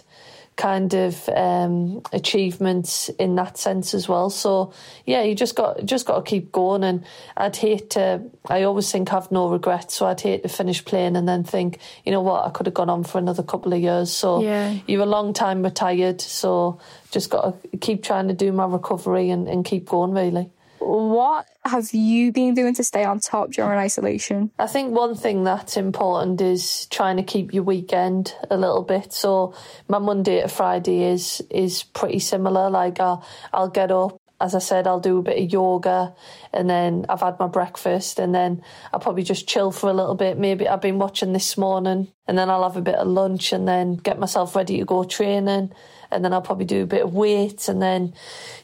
kind 0.58 0.94
of 0.94 1.30
um, 1.30 2.02
achievements 2.12 3.10
in 3.20 3.36
that 3.36 3.58
sense 3.58 3.94
as 3.94 4.10
well. 4.10 4.30
So 4.30 4.74
yeah, 5.06 5.22
you 5.22 5.36
just 5.36 5.56
got 5.56 5.86
just 5.86 6.06
got 6.06 6.18
to 6.18 6.30
keep 6.30 6.52
going. 6.52 6.84
And 6.84 7.06
I'd 7.38 7.56
hate 7.56 7.92
to. 7.92 8.24
I 8.48 8.64
always 8.64 8.92
think 8.92 9.14
I've 9.14 9.32
no 9.32 9.50
regrets, 9.50 9.96
so 9.96 10.08
I'd 10.08 10.20
hate 10.20 10.44
to 10.44 10.50
finish 10.50 10.84
playing 10.84 11.16
and 11.16 11.28
then 11.28 11.44
think, 11.44 11.80
you 12.04 12.12
know 12.12 12.22
what, 12.22 12.46
I 12.46 12.50
could 12.50 12.66
have 12.66 12.74
gone 12.74 12.90
on 12.90 13.04
for 13.04 13.20
another 13.20 13.44
couple 13.44 13.74
of 13.74 13.80
years. 13.80 14.12
So 14.12 14.42
yeah. 14.42 14.76
you're 14.88 15.04
a 15.04 15.06
long 15.06 15.34
time 15.34 15.64
retired, 15.64 16.20
so 16.20 16.80
just 17.12 17.30
got 17.30 17.62
to 17.72 17.78
keep 17.78 18.04
trying 18.04 18.28
to 18.28 18.34
do 18.34 18.52
my 18.52 18.66
recovery 18.66 19.30
and, 19.30 19.48
and 19.48 19.64
keep 19.64 19.86
going 19.88 20.12
really. 20.12 20.50
What 20.88 21.48
have 21.66 21.94
you 21.94 22.32
been 22.32 22.54
doing 22.54 22.74
to 22.76 22.84
stay 22.84 23.04
on 23.04 23.20
top 23.20 23.52
during 23.52 23.78
isolation? 23.78 24.52
I 24.58 24.68
think 24.68 24.96
one 24.96 25.16
thing 25.16 25.44
that's 25.44 25.76
important 25.76 26.40
is 26.40 26.86
trying 26.86 27.18
to 27.18 27.24
keep 27.24 27.54
your 27.54 27.64
weekend 27.64 28.34
a 28.50 28.56
little 28.56 28.84
bit. 28.84 29.12
So 29.12 29.54
my 29.90 30.00
Monday 30.00 30.42
to 30.42 30.48
Friday 30.48 31.04
is 31.04 31.42
is 31.50 31.84
pretty 31.84 32.20
similar. 32.20 32.70
Like 32.70 33.02
I'll, 33.02 33.26
I'll 33.52 33.68
get 33.68 33.92
up, 33.92 34.17
as 34.40 34.54
I 34.54 34.60
said, 34.60 34.86
I'll 34.86 35.00
do 35.00 35.18
a 35.18 35.24
bit 35.24 35.44
of 35.44 35.52
yoga 35.52 36.14
and 36.54 36.70
then 36.70 37.06
I've 37.10 37.22
had 37.22 37.40
my 37.40 37.48
breakfast 37.48 38.20
and 38.20 38.36
then 38.36 38.62
I'll 38.94 39.00
probably 39.00 39.24
just 39.24 39.48
chill 39.48 39.72
for 39.72 39.90
a 39.90 39.94
little 39.94 40.16
bit. 40.16 40.38
Maybe 40.38 40.68
I've 40.68 40.82
been 40.82 41.00
watching 41.00 41.34
this 41.34 41.58
morning 41.58 42.10
and 42.28 42.38
then 42.38 42.50
I'll 42.50 42.64
have 42.64 42.78
a 42.78 42.82
bit 42.82 42.96
of 42.96 43.08
lunch 43.08 43.52
and 43.52 43.68
then 43.68 43.96
get 43.96 44.20
myself 44.20 44.56
ready 44.56 44.78
to 44.78 44.86
go 44.86 45.04
training 45.04 45.72
and 46.12 46.24
then 46.24 46.34
I'll 46.34 46.42
probably 46.42 46.66
do 46.66 46.84
a 46.84 46.88
bit 46.88 47.04
of 47.04 47.14
weights 47.14 47.68
and 47.68 47.82
then 47.82 48.14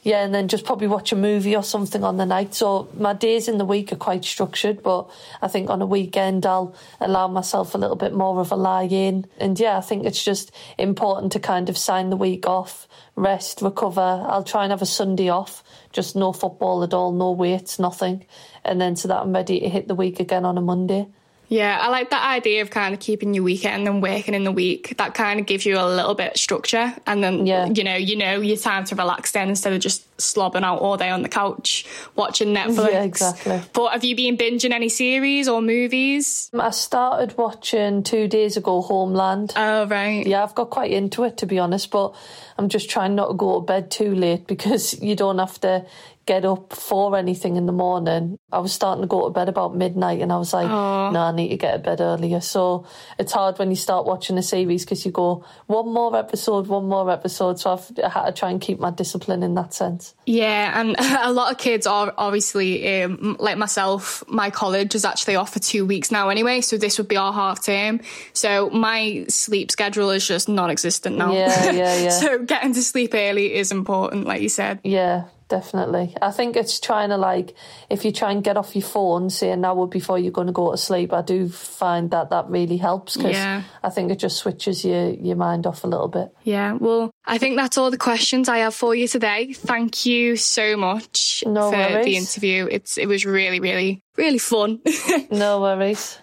yeah 0.02 0.24
and 0.24 0.34
then 0.34 0.48
just 0.48 0.64
probably 0.64 0.86
watch 0.86 1.12
a 1.12 1.16
movie 1.16 1.54
or 1.54 1.62
something 1.62 2.02
on 2.02 2.16
the 2.16 2.26
night 2.26 2.54
so 2.54 2.88
my 2.96 3.12
days 3.12 3.48
in 3.48 3.58
the 3.58 3.64
week 3.64 3.92
are 3.92 3.96
quite 3.96 4.24
structured 4.24 4.82
but 4.82 5.10
I 5.42 5.48
think 5.48 5.70
on 5.70 5.82
a 5.82 5.86
weekend 5.86 6.46
I'll 6.46 6.74
allow 7.00 7.28
myself 7.28 7.74
a 7.74 7.78
little 7.78 7.96
bit 7.96 8.14
more 8.14 8.40
of 8.40 8.50
a 8.50 8.56
lie 8.56 8.84
in 8.84 9.26
and 9.38 9.58
yeah 9.58 9.76
I 9.76 9.82
think 9.82 10.06
it's 10.06 10.24
just 10.24 10.52
important 10.78 11.32
to 11.32 11.40
kind 11.40 11.68
of 11.68 11.76
sign 11.76 12.10
the 12.10 12.16
week 12.16 12.46
off 12.46 12.88
rest 13.16 13.62
recover. 13.62 14.24
I'll 14.26 14.44
try 14.44 14.64
and 14.64 14.70
have 14.70 14.82
a 14.82 14.86
Sunday 14.86 15.28
off. 15.28 15.62
Just 15.92 16.16
no 16.16 16.32
football 16.32 16.82
at 16.82 16.94
all 16.94 17.12
no 17.12 17.30
weights 17.32 17.78
nothing. 17.78 18.26
And 18.64 18.80
then 18.80 18.96
so 18.96 19.08
that 19.08 19.22
I'm 19.22 19.32
ready 19.32 19.60
to 19.60 19.68
hit 19.68 19.88
the 19.88 19.94
week 19.94 20.20
again 20.20 20.44
on 20.44 20.58
a 20.58 20.62
Monday 20.62 21.06
yeah, 21.54 21.78
I 21.80 21.88
like 21.88 22.10
that 22.10 22.24
idea 22.24 22.62
of 22.62 22.70
kind 22.70 22.94
of 22.94 23.00
keeping 23.00 23.32
your 23.32 23.44
weekend 23.44 23.86
and 23.86 24.02
working 24.02 24.34
in 24.34 24.42
the 24.42 24.50
week. 24.50 24.96
That 24.98 25.14
kind 25.14 25.38
of 25.38 25.46
gives 25.46 25.64
you 25.64 25.78
a 25.78 25.86
little 25.86 26.16
bit 26.16 26.32
of 26.32 26.36
structure, 26.36 26.92
and 27.06 27.22
then 27.22 27.46
yeah. 27.46 27.66
you 27.66 27.84
know, 27.84 27.94
you 27.94 28.16
know, 28.16 28.40
your 28.40 28.56
time 28.56 28.84
to 28.86 28.96
relax 28.96 29.30
then 29.30 29.48
instead 29.48 29.72
of 29.72 29.80
just 29.80 30.04
slobbing 30.16 30.64
out 30.64 30.80
all 30.80 30.96
day 30.96 31.10
on 31.10 31.22
the 31.22 31.28
couch 31.28 31.86
watching 32.16 32.54
Netflix. 32.54 32.90
Yeah, 32.90 33.02
exactly. 33.04 33.62
But 33.72 33.92
have 33.92 34.02
you 34.02 34.16
been 34.16 34.36
binging 34.36 34.72
any 34.72 34.88
series 34.88 35.46
or 35.46 35.62
movies? 35.62 36.50
Um, 36.52 36.60
I 36.60 36.70
started 36.70 37.36
watching 37.38 38.02
two 38.02 38.26
days 38.26 38.56
ago 38.56 38.82
Homeland. 38.82 39.52
Oh 39.54 39.86
right. 39.86 40.26
Yeah, 40.26 40.42
I've 40.42 40.56
got 40.56 40.70
quite 40.70 40.90
into 40.90 41.22
it 41.22 41.38
to 41.38 41.46
be 41.46 41.60
honest, 41.60 41.90
but 41.90 42.16
I'm 42.58 42.68
just 42.68 42.90
trying 42.90 43.14
not 43.14 43.28
to 43.28 43.34
go 43.34 43.60
to 43.60 43.66
bed 43.66 43.92
too 43.92 44.14
late 44.14 44.48
because 44.48 45.00
you 45.02 45.14
don't 45.14 45.38
have 45.38 45.60
to 45.60 45.86
get 46.26 46.44
up 46.44 46.72
for 46.72 47.16
anything 47.16 47.56
in 47.56 47.66
the 47.66 47.72
morning. 47.72 48.38
I 48.50 48.58
was 48.58 48.72
starting 48.72 49.02
to 49.02 49.06
go 49.08 49.24
to 49.24 49.30
bed 49.30 49.48
about 49.48 49.76
midnight 49.76 50.20
and 50.20 50.32
I 50.32 50.38
was 50.38 50.52
like, 50.52 50.68
no, 50.68 51.10
nah, 51.10 51.28
I 51.28 51.32
need 51.32 51.48
to 51.50 51.56
get 51.56 51.72
to 51.72 51.78
bed 51.78 52.00
earlier. 52.00 52.40
So 52.40 52.86
it's 53.18 53.32
hard 53.32 53.58
when 53.58 53.70
you 53.70 53.76
start 53.76 54.06
watching 54.06 54.38
a 54.38 54.42
series 54.42 54.84
because 54.84 55.04
you 55.04 55.12
go, 55.12 55.44
one 55.66 55.92
more 55.92 56.16
episode, 56.16 56.66
one 56.66 56.88
more 56.88 57.10
episode. 57.10 57.58
So 57.58 57.72
I've 57.72 57.90
I 58.02 58.08
had 58.08 58.26
to 58.26 58.32
try 58.32 58.50
and 58.50 58.60
keep 58.60 58.80
my 58.80 58.90
discipline 58.90 59.42
in 59.42 59.54
that 59.54 59.74
sense. 59.74 60.14
Yeah, 60.24 60.80
and 60.80 60.96
a 60.98 61.32
lot 61.32 61.52
of 61.52 61.58
kids 61.58 61.86
are 61.86 62.14
obviously, 62.16 63.02
um, 63.02 63.36
like 63.38 63.58
myself, 63.58 64.24
my 64.28 64.50
college 64.50 64.94
is 64.94 65.04
actually 65.04 65.36
off 65.36 65.52
for 65.52 65.58
two 65.58 65.84
weeks 65.84 66.10
now 66.10 66.30
anyway. 66.30 66.62
So 66.62 66.78
this 66.78 66.96
would 66.98 67.08
be 67.08 67.16
our 67.16 67.32
half 67.32 67.64
term. 67.64 68.00
So 68.32 68.70
my 68.70 69.26
sleep 69.28 69.70
schedule 69.70 70.10
is 70.10 70.26
just 70.26 70.48
non 70.48 70.70
existent 70.70 71.16
now. 71.16 71.32
Yeah, 71.34 71.70
yeah, 71.70 71.96
yeah. 72.04 72.10
so 72.10 72.38
getting 72.44 72.72
to 72.74 72.82
sleep 72.82 73.12
early 73.14 73.54
is 73.54 73.72
important, 73.72 74.26
like 74.26 74.40
you 74.40 74.48
said. 74.48 74.80
Yeah, 74.84 75.24
definitely. 75.48 76.16
I 76.20 76.30
think 76.30 76.56
it's 76.56 76.80
trying 76.80 77.10
to 77.10 77.16
like 77.16 77.54
if 77.90 78.04
you 78.04 78.12
try 78.12 78.32
and 78.32 78.42
get 78.42 78.56
off 78.56 78.74
your 78.74 78.84
phone, 78.84 79.30
say 79.30 79.50
an 79.50 79.64
hour 79.64 79.86
before 79.86 80.18
you're 80.18 80.32
going 80.32 80.46
to 80.46 80.52
go 80.52 80.70
to 80.70 80.76
sleep. 80.76 81.12
I 81.12 81.22
do 81.22 81.48
find 81.48 82.10
that 82.10 82.30
that 82.30 82.48
really 82.48 82.76
helps 82.76 83.16
because 83.16 83.32
yeah. 83.32 83.62
I 83.82 83.90
think 83.90 84.10
it 84.10 84.18
just 84.18 84.38
switches 84.38 84.84
your 84.84 85.10
your 85.10 85.36
mind 85.36 85.66
off 85.66 85.84
a 85.84 85.86
little 85.86 86.08
bit. 86.08 86.34
Yeah. 86.42 86.72
Well, 86.72 87.10
I 87.24 87.38
think 87.38 87.56
that's 87.56 87.78
all 87.78 87.90
the 87.90 87.98
questions 87.98 88.48
I 88.48 88.58
have 88.58 88.74
for 88.74 88.94
you 88.94 89.08
today. 89.08 89.52
Thank 89.52 90.06
you 90.06 90.36
so 90.36 90.76
much 90.76 91.44
no 91.46 91.70
for 91.70 91.76
worries. 91.76 92.04
the 92.04 92.16
interview. 92.16 92.68
It's 92.70 92.98
it 92.98 93.06
was 93.06 93.24
really 93.24 93.60
really 93.60 94.02
really 94.16 94.38
fun. 94.38 94.80
no 95.30 95.60
worries. 95.60 96.18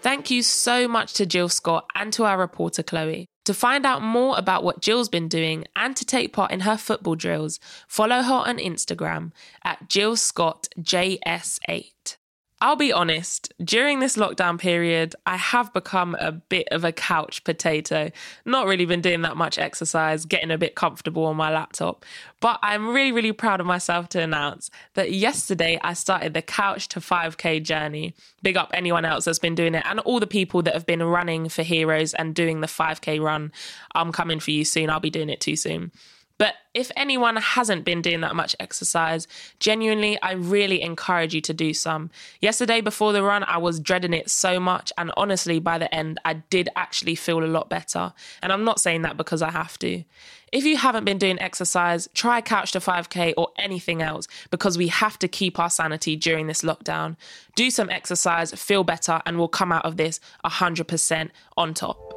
Thank 0.00 0.32
you 0.32 0.42
so 0.42 0.88
much 0.88 1.14
to 1.14 1.26
Jill 1.26 1.48
Scott 1.48 1.86
and 1.94 2.12
to 2.14 2.24
our 2.24 2.36
reporter 2.36 2.82
Chloe. 2.82 3.28
To 3.46 3.54
find 3.54 3.84
out 3.84 4.02
more 4.02 4.38
about 4.38 4.62
what 4.62 4.80
Jill's 4.80 5.08
been 5.08 5.28
doing 5.28 5.64
and 5.74 5.96
to 5.96 6.04
take 6.04 6.32
part 6.32 6.52
in 6.52 6.60
her 6.60 6.76
football 6.76 7.16
drills, 7.16 7.58
follow 7.88 8.22
her 8.22 8.34
on 8.34 8.58
Instagram 8.58 9.32
at 9.64 9.88
Jill 9.88 10.16
Scott 10.16 10.68
JS8. 10.80 12.16
I'll 12.62 12.76
be 12.76 12.92
honest, 12.92 13.52
during 13.64 13.98
this 13.98 14.16
lockdown 14.16 14.56
period, 14.56 15.16
I 15.26 15.36
have 15.36 15.72
become 15.72 16.14
a 16.20 16.30
bit 16.30 16.68
of 16.70 16.84
a 16.84 16.92
couch 16.92 17.42
potato. 17.42 18.12
Not 18.44 18.68
really 18.68 18.86
been 18.86 19.00
doing 19.00 19.22
that 19.22 19.36
much 19.36 19.58
exercise, 19.58 20.24
getting 20.24 20.52
a 20.52 20.56
bit 20.56 20.76
comfortable 20.76 21.24
on 21.24 21.34
my 21.34 21.52
laptop. 21.52 22.04
But 22.38 22.60
I'm 22.62 22.90
really, 22.90 23.10
really 23.10 23.32
proud 23.32 23.58
of 23.58 23.66
myself 23.66 24.08
to 24.10 24.20
announce 24.20 24.70
that 24.94 25.10
yesterday 25.10 25.80
I 25.82 25.94
started 25.94 26.34
the 26.34 26.42
Couch 26.42 26.86
to 26.90 27.00
5K 27.00 27.64
journey. 27.64 28.14
Big 28.42 28.56
up 28.56 28.70
anyone 28.72 29.04
else 29.04 29.24
that's 29.24 29.40
been 29.40 29.56
doing 29.56 29.74
it 29.74 29.82
and 29.84 29.98
all 29.98 30.20
the 30.20 30.26
people 30.28 30.62
that 30.62 30.74
have 30.74 30.86
been 30.86 31.02
running 31.02 31.48
for 31.48 31.64
Heroes 31.64 32.14
and 32.14 32.32
doing 32.32 32.60
the 32.60 32.68
5K 32.68 33.20
run. 33.20 33.50
I'm 33.96 34.12
coming 34.12 34.38
for 34.38 34.52
you 34.52 34.64
soon. 34.64 34.88
I'll 34.88 35.00
be 35.00 35.10
doing 35.10 35.30
it 35.30 35.40
too 35.40 35.56
soon. 35.56 35.90
But 36.38 36.54
if 36.74 36.90
anyone 36.96 37.36
hasn't 37.36 37.84
been 37.84 38.02
doing 38.02 38.20
that 38.22 38.34
much 38.34 38.56
exercise, 38.58 39.28
genuinely, 39.60 40.20
I 40.22 40.32
really 40.32 40.82
encourage 40.82 41.34
you 41.34 41.40
to 41.42 41.54
do 41.54 41.74
some. 41.74 42.10
Yesterday 42.40 42.80
before 42.80 43.12
the 43.12 43.22
run, 43.22 43.44
I 43.44 43.58
was 43.58 43.80
dreading 43.80 44.14
it 44.14 44.30
so 44.30 44.58
much. 44.58 44.92
And 44.96 45.12
honestly, 45.16 45.60
by 45.60 45.78
the 45.78 45.92
end, 45.94 46.18
I 46.24 46.34
did 46.34 46.68
actually 46.74 47.14
feel 47.14 47.44
a 47.44 47.46
lot 47.46 47.68
better. 47.68 48.12
And 48.42 48.52
I'm 48.52 48.64
not 48.64 48.80
saying 48.80 49.02
that 49.02 49.16
because 49.16 49.42
I 49.42 49.50
have 49.50 49.78
to. 49.80 50.04
If 50.52 50.64
you 50.64 50.76
haven't 50.76 51.06
been 51.06 51.18
doing 51.18 51.40
exercise, 51.40 52.08
try 52.12 52.42
Couch 52.42 52.72
to 52.72 52.80
5K 52.80 53.32
or 53.38 53.48
anything 53.58 54.02
else 54.02 54.28
because 54.50 54.76
we 54.76 54.88
have 54.88 55.18
to 55.20 55.28
keep 55.28 55.58
our 55.58 55.70
sanity 55.70 56.14
during 56.14 56.46
this 56.46 56.60
lockdown. 56.60 57.16
Do 57.54 57.70
some 57.70 57.88
exercise, 57.88 58.52
feel 58.52 58.84
better, 58.84 59.22
and 59.24 59.38
we'll 59.38 59.48
come 59.48 59.72
out 59.72 59.86
of 59.86 59.96
this 59.96 60.20
100% 60.44 61.30
on 61.56 61.72
top. 61.72 62.11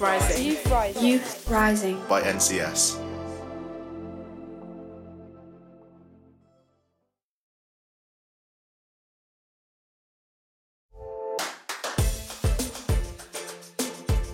Youth 0.00 0.08
Rising. 0.08 0.46
Youth 0.46 0.70
Rising. 0.70 1.04
Youth 1.04 1.50
Rising. 1.50 2.02
by 2.08 2.22
NCS. 2.22 2.98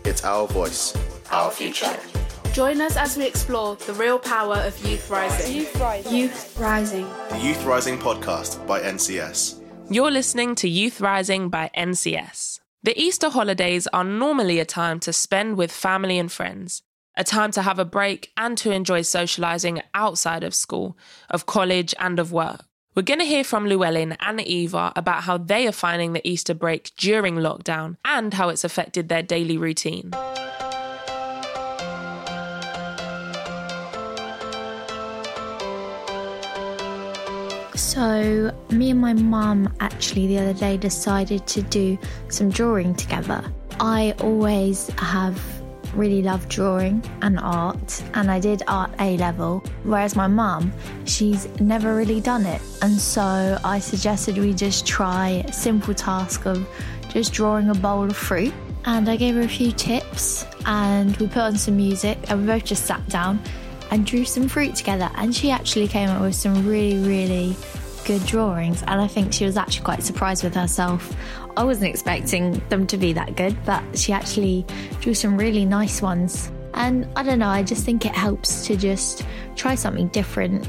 It's 0.05 0.25
our 0.25 0.47
voice, 0.47 0.97
our 1.33 1.51
future. 1.51 1.87
Join 2.53 2.81
us 2.81 2.97
as 2.97 3.17
we 3.17 3.27
explore 3.27 3.75
the 3.75 3.93
real 3.95 4.21
power 4.21 4.59
of 4.59 4.79
Youth 4.87 5.11
Rising. 5.11 5.57
Youth 5.57 5.81
Rising. 5.81 6.15
Youth 6.15 6.59
Rising. 6.61 7.09
The 7.31 7.39
Youth 7.39 7.65
Rising 7.65 7.99
podcast 7.99 8.65
by 8.69 8.83
NCS. 8.83 9.61
You're 9.91 10.13
listening 10.13 10.55
to 10.57 10.69
Youth 10.69 11.01
Rising 11.01 11.49
by 11.49 11.71
NCS. 11.77 12.61
The 12.87 12.97
Easter 13.03 13.31
holidays 13.31 13.89
are 13.89 14.05
normally 14.05 14.61
a 14.61 14.65
time 14.65 15.01
to 15.01 15.13
spend 15.13 15.57
with 15.57 15.73
family 15.73 16.21
and 16.21 16.31
friends, 16.31 16.83
a 17.17 17.25
time 17.25 17.51
to 17.51 17.63
have 17.63 17.81
a 17.81 17.85
break 17.85 18.31
and 18.37 18.57
to 18.59 18.71
enjoy 18.71 19.01
socialising 19.01 19.83
outside 19.93 20.45
of 20.45 20.55
school, 20.55 20.97
of 21.29 21.47
college, 21.47 21.97
and 21.99 22.21
of 22.21 22.31
work. 22.31 22.65
We're 22.95 23.03
going 23.03 23.19
to 23.19 23.27
hear 23.27 23.43
from 23.43 23.67
Llewellyn 23.67 24.17
and 24.21 24.41
Eva 24.41 24.93
about 24.95 25.25
how 25.25 25.37
they 25.37 25.67
are 25.67 25.73
finding 25.73 26.13
the 26.13 26.25
Easter 26.25 26.55
break 26.55 26.93
during 26.97 27.35
lockdown 27.35 27.97
and 28.05 28.33
how 28.33 28.51
it's 28.51 28.63
affected 28.63 29.09
their 29.09 29.21
daily 29.21 29.59
routine. 29.59 30.13
So, 37.77 38.53
me 38.71 38.91
and 38.91 39.01
my 39.01 39.13
mum 39.13 39.73
actually 39.81 40.27
the 40.27 40.39
other 40.39 40.55
day 40.55 40.77
decided 40.79 41.47
to 41.49 41.63
do 41.63 41.99
some 42.29 42.51
drawing 42.51 42.95
together. 42.95 43.45
I 43.79 44.15
always 44.21 44.89
have 44.99 45.41
really 45.95 46.23
loved 46.23 46.49
drawing 46.49 47.03
and 47.23 47.39
art, 47.39 48.03
and 48.15 48.31
I 48.31 48.41
did 48.41 48.63
art 48.67 48.91
A 48.99 49.17
level, 49.19 49.63
whereas 49.85 50.17
my 50.17 50.27
mum, 50.27 50.73
she's 51.05 51.49
never 51.61 51.95
really 51.95 52.21
done 52.21 52.47
it. 52.47 52.63
And 52.81 52.99
so 52.99 53.59
I 53.63 53.79
suggested 53.79 54.39
we 54.39 54.55
just 54.55 54.87
try 54.87 55.45
a 55.47 55.53
simple 55.53 55.95
task 55.95 56.47
of 56.47 56.67
just 57.09 57.33
drawing 57.33 57.69
a 57.71 57.75
bowl 57.75 58.05
of 58.05 58.17
fruit. 58.17 58.55
And 58.85 59.09
I 59.09 59.17
gave 59.17 59.35
her 59.35 59.43
a 59.43 59.49
few 59.49 59.73
tips, 59.73 60.47
and 60.65 61.17
we 61.17 61.27
put 61.27 61.43
on 61.43 61.59
some 61.59 61.77
music, 61.77 62.19
and 62.29 62.41
we 62.41 62.47
both 62.47 62.65
just 62.65 62.87
sat 62.87 63.07
down 63.09 63.41
and 63.91 64.07
drew 64.07 64.25
some 64.25 64.49
fruit 64.49 64.75
together. 64.75 65.11
And 65.17 65.35
she 65.35 65.51
actually 65.51 65.89
came 65.89 66.09
up 66.09 66.21
with 66.23 66.35
some 66.35 66.67
really, 66.67 66.99
really 67.07 67.57
good 68.05 68.25
drawings. 68.27 68.83
And 68.87 69.01
I 69.01 69.07
think 69.07 69.33
she 69.33 69.45
was 69.45 69.57
actually 69.57 69.85
quite 69.85 70.03
surprised 70.03 70.45
with 70.45 70.55
herself. 70.55 71.15
I 71.57 71.65
wasn't 71.65 71.91
expecting 71.91 72.63
them 72.69 72.87
to 72.89 72.99
be 72.99 73.13
that 73.15 73.37
good, 73.37 73.57
but 73.65 73.83
she 73.99 74.13
actually 74.13 74.67
drew 75.01 75.15
some 75.15 75.37
really 75.37 75.65
nice 75.65 76.03
ones. 76.03 76.51
And 76.75 77.09
I 77.17 77.23
don't 77.23 77.39
know, 77.39 77.49
I 77.49 77.63
just 77.63 77.85
think 77.85 78.05
it 78.05 78.15
helps 78.15 78.67
to 78.67 78.77
just 78.77 79.25
try 79.57 79.75
something 79.75 80.09
different 80.09 80.67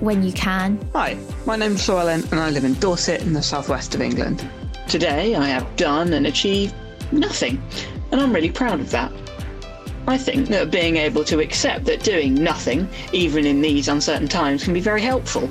when 0.00 0.22
you 0.22 0.32
can. 0.32 0.80
Hi, 0.94 1.16
my 1.46 1.56
name's 1.56 1.86
Llewellyn 1.86 2.22
and 2.32 2.40
I 2.40 2.50
live 2.50 2.64
in 2.64 2.74
Dorset 2.74 3.20
in 3.20 3.34
the 3.34 3.42
southwest 3.42 3.94
of 3.94 4.00
England. 4.00 4.48
Today 4.88 5.34
I 5.34 5.46
have 5.46 5.76
done 5.76 6.14
and 6.14 6.26
achieved 6.26 6.74
nothing, 7.12 7.62
and 8.10 8.20
I'm 8.20 8.32
really 8.32 8.50
proud 8.50 8.80
of 8.80 8.90
that. 8.90 9.12
I 10.06 10.18
think 10.18 10.48
that 10.48 10.70
being 10.70 10.96
able 10.96 11.24
to 11.24 11.38
accept 11.40 11.84
that 11.84 12.02
doing 12.02 12.34
nothing, 12.34 12.88
even 13.12 13.46
in 13.46 13.60
these 13.60 13.86
uncertain 13.88 14.26
times, 14.26 14.64
can 14.64 14.74
be 14.74 14.80
very 14.80 15.00
helpful, 15.00 15.48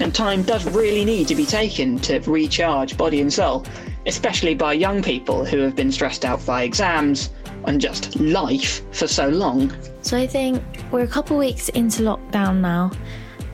and 0.00 0.12
time 0.12 0.42
does 0.42 0.64
really 0.74 1.04
need 1.04 1.28
to 1.28 1.36
be 1.36 1.46
taken 1.46 1.98
to 2.00 2.18
recharge 2.20 2.96
body 2.96 3.20
and 3.20 3.32
soul, 3.32 3.64
especially 4.06 4.54
by 4.54 4.72
young 4.72 5.02
people 5.02 5.44
who 5.44 5.58
have 5.58 5.76
been 5.76 5.92
stressed 5.92 6.24
out 6.24 6.44
by 6.44 6.64
exams 6.64 7.30
and 7.66 7.80
just 7.80 8.18
life 8.18 8.82
for 8.92 9.06
so 9.06 9.28
long. 9.28 9.72
So 10.02 10.16
I 10.16 10.26
think 10.26 10.60
we're 10.90 11.04
a 11.04 11.06
couple 11.08 11.38
weeks 11.38 11.68
into 11.68 12.02
lockdown 12.02 12.60
now, 12.60 12.90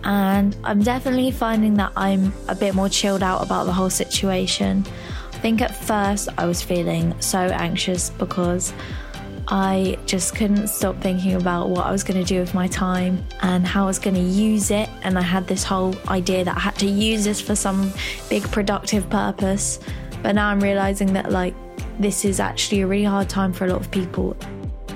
and 0.05 0.57
I'm 0.65 0.83
definitely 0.83 1.31
finding 1.31 1.75
that 1.75 1.93
I'm 1.95 2.33
a 2.49 2.55
bit 2.55 2.75
more 2.75 2.89
chilled 2.89 3.23
out 3.23 3.43
about 3.43 3.65
the 3.65 3.73
whole 3.73 3.91
situation. 3.91 4.83
I 5.35 5.41
think 5.41 5.61
at 5.61 5.77
first 5.77 6.31
I 6.39 6.47
was 6.47 6.63
feeling 6.63 7.15
so 7.21 7.39
anxious 7.39 8.11
because 8.11 8.73
I 9.51 9.97
just 10.05 10.35
couldn't 10.35 10.67
stop 10.69 11.01
thinking 11.01 11.35
about 11.35 11.71
what 11.71 11.87
I 11.87 11.91
was 11.91 12.05
going 12.05 12.23
to 12.23 12.25
do 12.25 12.39
with 12.39 12.53
my 12.53 12.69
time 12.69 13.25
and 13.41 13.67
how 13.67 13.85
I 13.85 13.87
was 13.87 13.99
going 13.99 14.15
to 14.15 14.21
use 14.21 14.71
it. 14.71 14.91
And 15.03 15.19
I 15.19 15.23
had 15.23 15.47
this 15.47 15.65
whole 15.65 15.95
idea 16.09 16.45
that 16.45 16.55
I 16.55 16.61
had 16.61 16.75
to 16.77 16.87
use 16.87 17.25
this 17.25 17.41
for 17.41 17.57
some 17.57 17.91
big 18.29 18.43
productive 18.53 19.09
purpose. 19.09 19.81
But 20.23 20.35
now 20.35 20.49
I'm 20.49 20.61
realizing 20.61 21.15
that, 21.15 21.33
like, 21.33 21.55
this 21.99 22.27
is 22.27 22.41
actually 22.41 22.83
a 22.83 22.87
really 22.87 23.05
hard 23.05 23.31
time 23.31 23.55
for 23.55 23.65
a 23.65 23.69
lot 23.69 23.81
of 23.81 23.91
people. 23.91 24.37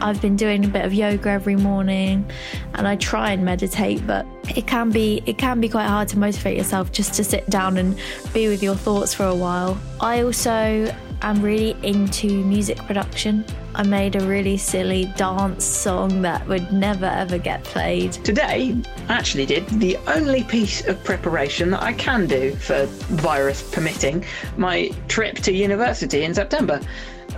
I've 0.03 0.21
been 0.21 0.37
doing 0.37 0.65
a 0.65 0.69
bit 0.69 0.85
of 0.85 0.93
yoga 0.93 1.31
every 1.31 1.55
morning 1.55 2.29
and 2.75 2.89
I 2.89 2.97
try 2.97 3.31
and 3.31 3.45
meditate, 3.45 4.05
but 4.07 4.27
it 4.55 4.67
can 4.67 4.91
be 4.91 5.23
it 5.27 5.39
can 5.39 5.61
be 5.61 5.69
quite 5.69 5.87
hard 5.87 6.09
to 6.09 6.19
motivate 6.19 6.59
yourself 6.59 6.91
just 6.91 7.15
to 7.15 7.25
sit 7.25 7.49
down 7.49 7.79
and 7.79 7.97
be 8.35 8.49
with 8.49 8.65
your 8.65 8.75
thoughts 8.75 9.15
for 9.15 9.25
a 9.25 9.35
while. 9.35 9.81
I 10.01 10.23
also 10.23 10.93
am 11.23 11.41
really 11.41 11.77
into 11.85 12.45
music 12.45 12.79
production. 12.79 13.45
I 13.75 13.83
made 13.85 14.17
a 14.17 14.27
really 14.27 14.57
silly 14.57 15.07
dance 15.17 15.65
song 15.65 16.23
that 16.23 16.47
would 16.47 16.73
never 16.73 17.07
ever 17.07 17.39
get 17.39 17.65
played. 17.65 18.13
Today, 18.13 18.77
I 19.09 19.13
actually 19.13 19.47
did 19.47 19.67
the 19.69 19.97
only 20.07 20.45
piece 20.45 20.87
of 20.87 21.03
preparation 21.05 21.71
that 21.71 21.83
I 21.83 21.93
can 21.95 22.27
do 22.27 22.55
for 22.57 22.87
virus 22.87 23.63
permitting 23.71 24.25
my 24.57 24.91
trip 25.09 25.37
to 25.41 25.53
university 25.53 26.25
in 26.25 26.35
September. 26.35 26.81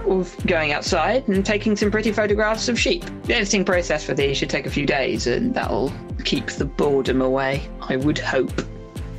Of 0.09 0.37
going 0.47 0.73
outside 0.73 1.27
and 1.29 1.47
taking 1.47 1.77
some 1.77 1.90
pretty 1.90 2.12
photographs 2.12 2.68
of 2.68 2.79
sheep. 2.79 3.05
The 3.23 3.37
editing 3.37 3.64
process 3.64 4.05
for 4.05 4.12
these 4.12 4.37
should 4.37 4.51
take 4.51 4.66
a 4.66 4.70
few 4.70 4.85
days, 4.85 5.27
and 5.29 5.55
that'll 5.55 5.92
keep 6.25 6.49
the 6.49 6.64
boredom 6.64 7.23
away, 7.23 7.68
I 7.81 7.97
would 7.97 8.18
hope. 8.18 8.53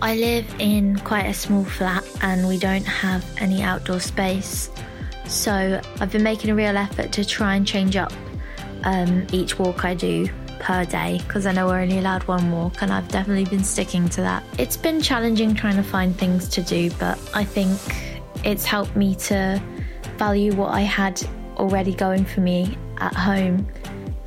I 0.02 0.16
live 0.18 0.46
in 0.60 1.00
quite 1.00 1.26
a 1.26 1.34
small 1.34 1.64
flat 1.64 2.04
and 2.22 2.48
we 2.48 2.60
don't 2.60 2.86
have 2.86 3.26
any 3.40 3.64
outdoor 3.64 4.00
space. 4.00 4.70
So 5.28 5.82
I've 6.00 6.12
been 6.12 6.24
making 6.24 6.50
a 6.50 6.56
real 6.56 6.78
effort 6.78 7.12
to 7.14 7.26
try 7.26 7.56
and 7.56 7.68
change 7.68 7.96
up 7.96 8.14
um, 8.84 9.26
each 9.32 9.58
walk 9.58 9.84
I 9.86 9.94
do 9.94 10.30
per 10.60 10.86
day 10.86 11.20
because 11.28 11.46
I 11.46 11.52
know 11.52 11.68
we're 11.68 11.80
only 11.80 12.00
allowed 12.00 12.24
one 12.24 12.52
walk 12.52 12.82
and 12.82 12.92
I've 12.92 13.08
definitely 13.08 13.46
been 13.46 13.64
sticking 13.64 14.08
to 14.10 14.22
that. 14.22 14.44
It's 14.58 14.78
been 14.78 15.02
challenging 15.02 15.56
trying 15.56 15.76
to 15.76 15.84
find 15.84 16.16
things 16.16 16.48
to 16.50 16.62
do, 16.62 16.90
but 17.00 17.20
I 17.34 17.44
think 17.44 17.80
it's 18.44 18.66
helped 18.66 18.96
me 18.96 19.16
to 19.16 19.62
value 20.18 20.54
what 20.54 20.72
I 20.72 20.82
had 20.82 21.22
already 21.58 21.94
going 21.94 22.26
for 22.26 22.42
me 22.42 22.78
at 23.00 23.14
home 23.14 23.68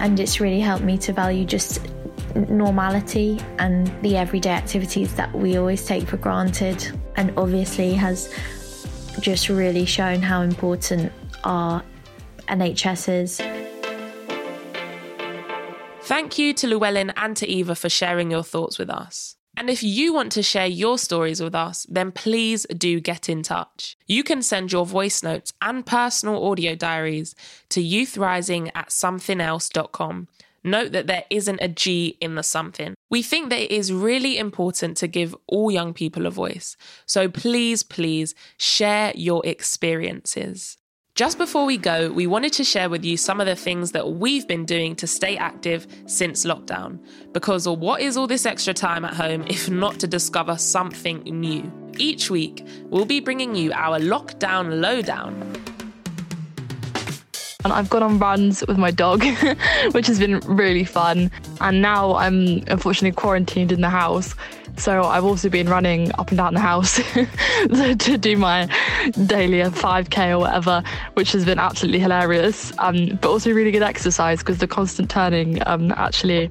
and 0.01 0.21
it's 0.21 0.41
really 0.41 0.61
helped 0.61 0.85
me 0.85 0.99
to 0.99 1.13
value 1.13 1.45
just 1.45 1.87
normality 2.35 3.41
and 3.59 3.87
the 4.03 4.17
everyday 4.17 4.51
activities 4.51 5.15
that 5.15 5.33
we 5.35 5.57
always 5.57 5.85
take 5.85 6.07
for 6.07 6.19
granted 6.19 6.87
and 7.17 7.33
obviously 7.37 7.95
has 7.95 8.33
just 9.21 9.49
really 9.49 9.85
shown 9.85 10.23
how 10.23 10.43
important 10.43 11.13
our 11.45 11.83
NHS 12.49 13.09
is. 13.23 13.41
Thank 16.03 16.39
you 16.39 16.55
to 16.55 16.67
Llewellyn 16.67 17.13
and 17.17 17.37
to 17.37 17.47
Eva 17.47 17.75
for 17.75 17.89
sharing 17.89 18.31
your 18.31 18.43
thoughts 18.43 18.79
with 18.79 18.89
us. 18.89 19.37
And 19.59 19.69
if 19.69 19.83
you 19.83 20.15
want 20.15 20.31
to 20.33 20.43
share 20.43 20.69
your 20.69 20.99
stories 20.99 21.43
with 21.43 21.55
us, 21.55 21.85
then 21.89 22.13
please 22.13 22.65
do 22.77 23.01
get 23.01 23.29
in 23.29 23.43
touch. 23.43 23.97
You 24.07 24.23
can 24.23 24.41
send 24.41 24.71
your 24.71 24.87
voice 24.87 25.23
notes 25.23 25.53
and 25.61 25.85
personal 25.85 26.49
audio 26.49 26.77
diaries 26.77 27.35
to 27.71 27.83
youthrising 27.83 28.71
at 28.77 28.91
somethin-else.com. 28.91 30.29
Note 30.71 30.93
that 30.93 31.07
there 31.07 31.25
isn't 31.31 31.61
a 31.61 31.69
G 31.69 32.17
in 32.21 32.35
the 32.35 32.43
something. 32.43 32.95
We 33.11 33.23
think 33.23 33.51
that 33.51 33.61
it 33.61 33.71
is 33.71 33.93
really 33.93 34.39
important 34.39 34.97
to 34.99 35.09
give 35.09 35.35
all 35.47 35.71
young 35.71 35.95
people 35.95 36.27
a 36.27 36.31
voice. 36.31 36.77
So 37.07 37.29
please, 37.29 37.83
please 37.83 38.35
share 38.59 39.13
your 39.15 39.45
experiences. 39.47 40.77
Just 41.15 41.37
before 41.37 41.65
we 41.65 41.79
go, 41.79 42.13
we 42.13 42.29
wanted 42.29 42.53
to 42.53 42.63
share 42.63 42.89
with 42.89 43.05
you 43.05 43.17
some 43.17 43.41
of 43.41 43.47
the 43.49 43.57
things 43.57 43.91
that 43.91 44.09
we've 44.09 44.47
been 44.47 44.65
doing 44.65 44.95
to 44.97 45.07
stay 45.09 45.37
active 45.37 45.85
since 46.07 46.45
lockdown. 46.45 47.01
Because 47.33 47.67
what 47.67 48.01
is 48.01 48.17
all 48.17 48.29
this 48.29 48.47
extra 48.47 48.73
time 48.73 49.05
at 49.05 49.15
home 49.15 49.43
if 49.49 49.69
not 49.69 49.99
to 49.99 50.07
discover 50.07 50.57
something 50.57 51.23
new? 51.25 51.73
Each 51.99 52.31
week, 52.31 52.65
we'll 52.85 53.05
be 53.05 53.19
bringing 53.19 53.57
you 53.57 53.73
our 53.73 53.99
lockdown 53.99 54.81
lowdown. 54.81 55.35
And 57.69 57.75
I've 57.75 57.91
gone 57.91 58.03
on 58.03 58.19
runs 58.19 58.65
with 58.67 58.79
my 58.79 58.91
dog, 58.91 59.23
which 59.93 60.07
has 60.07 60.19
been 60.19 60.41
really 60.47 60.85
fun. 60.85 61.31
And 61.61 61.83
now 61.83 62.15
I'm 62.15 62.63
unfortunately 62.67 63.13
quarantined 63.13 63.73
in 63.73 63.83
the 63.83 63.91
house. 63.91 64.35
So 64.79 65.03
I've 65.03 65.25
also 65.25 65.51
been 65.51 65.69
running 65.69 66.11
up 66.19 66.29
and 66.29 66.39
down 66.39 66.55
the 66.55 66.61
house 66.61 66.95
to 67.69 68.17
do 68.17 68.39
my 68.39 68.65
daily 69.27 69.59
5k 69.59 70.31
or 70.31 70.39
whatever, 70.39 70.83
which 71.13 71.33
has 71.33 71.45
been 71.45 71.59
absolutely 71.59 71.99
hilarious. 71.99 72.73
Um, 72.79 73.19
but 73.21 73.29
also 73.29 73.53
really 73.53 73.71
good 73.71 73.83
exercise 73.83 74.39
because 74.39 74.57
the 74.57 74.67
constant 74.67 75.11
turning 75.11 75.61
um, 75.69 75.93
actually 75.93 76.51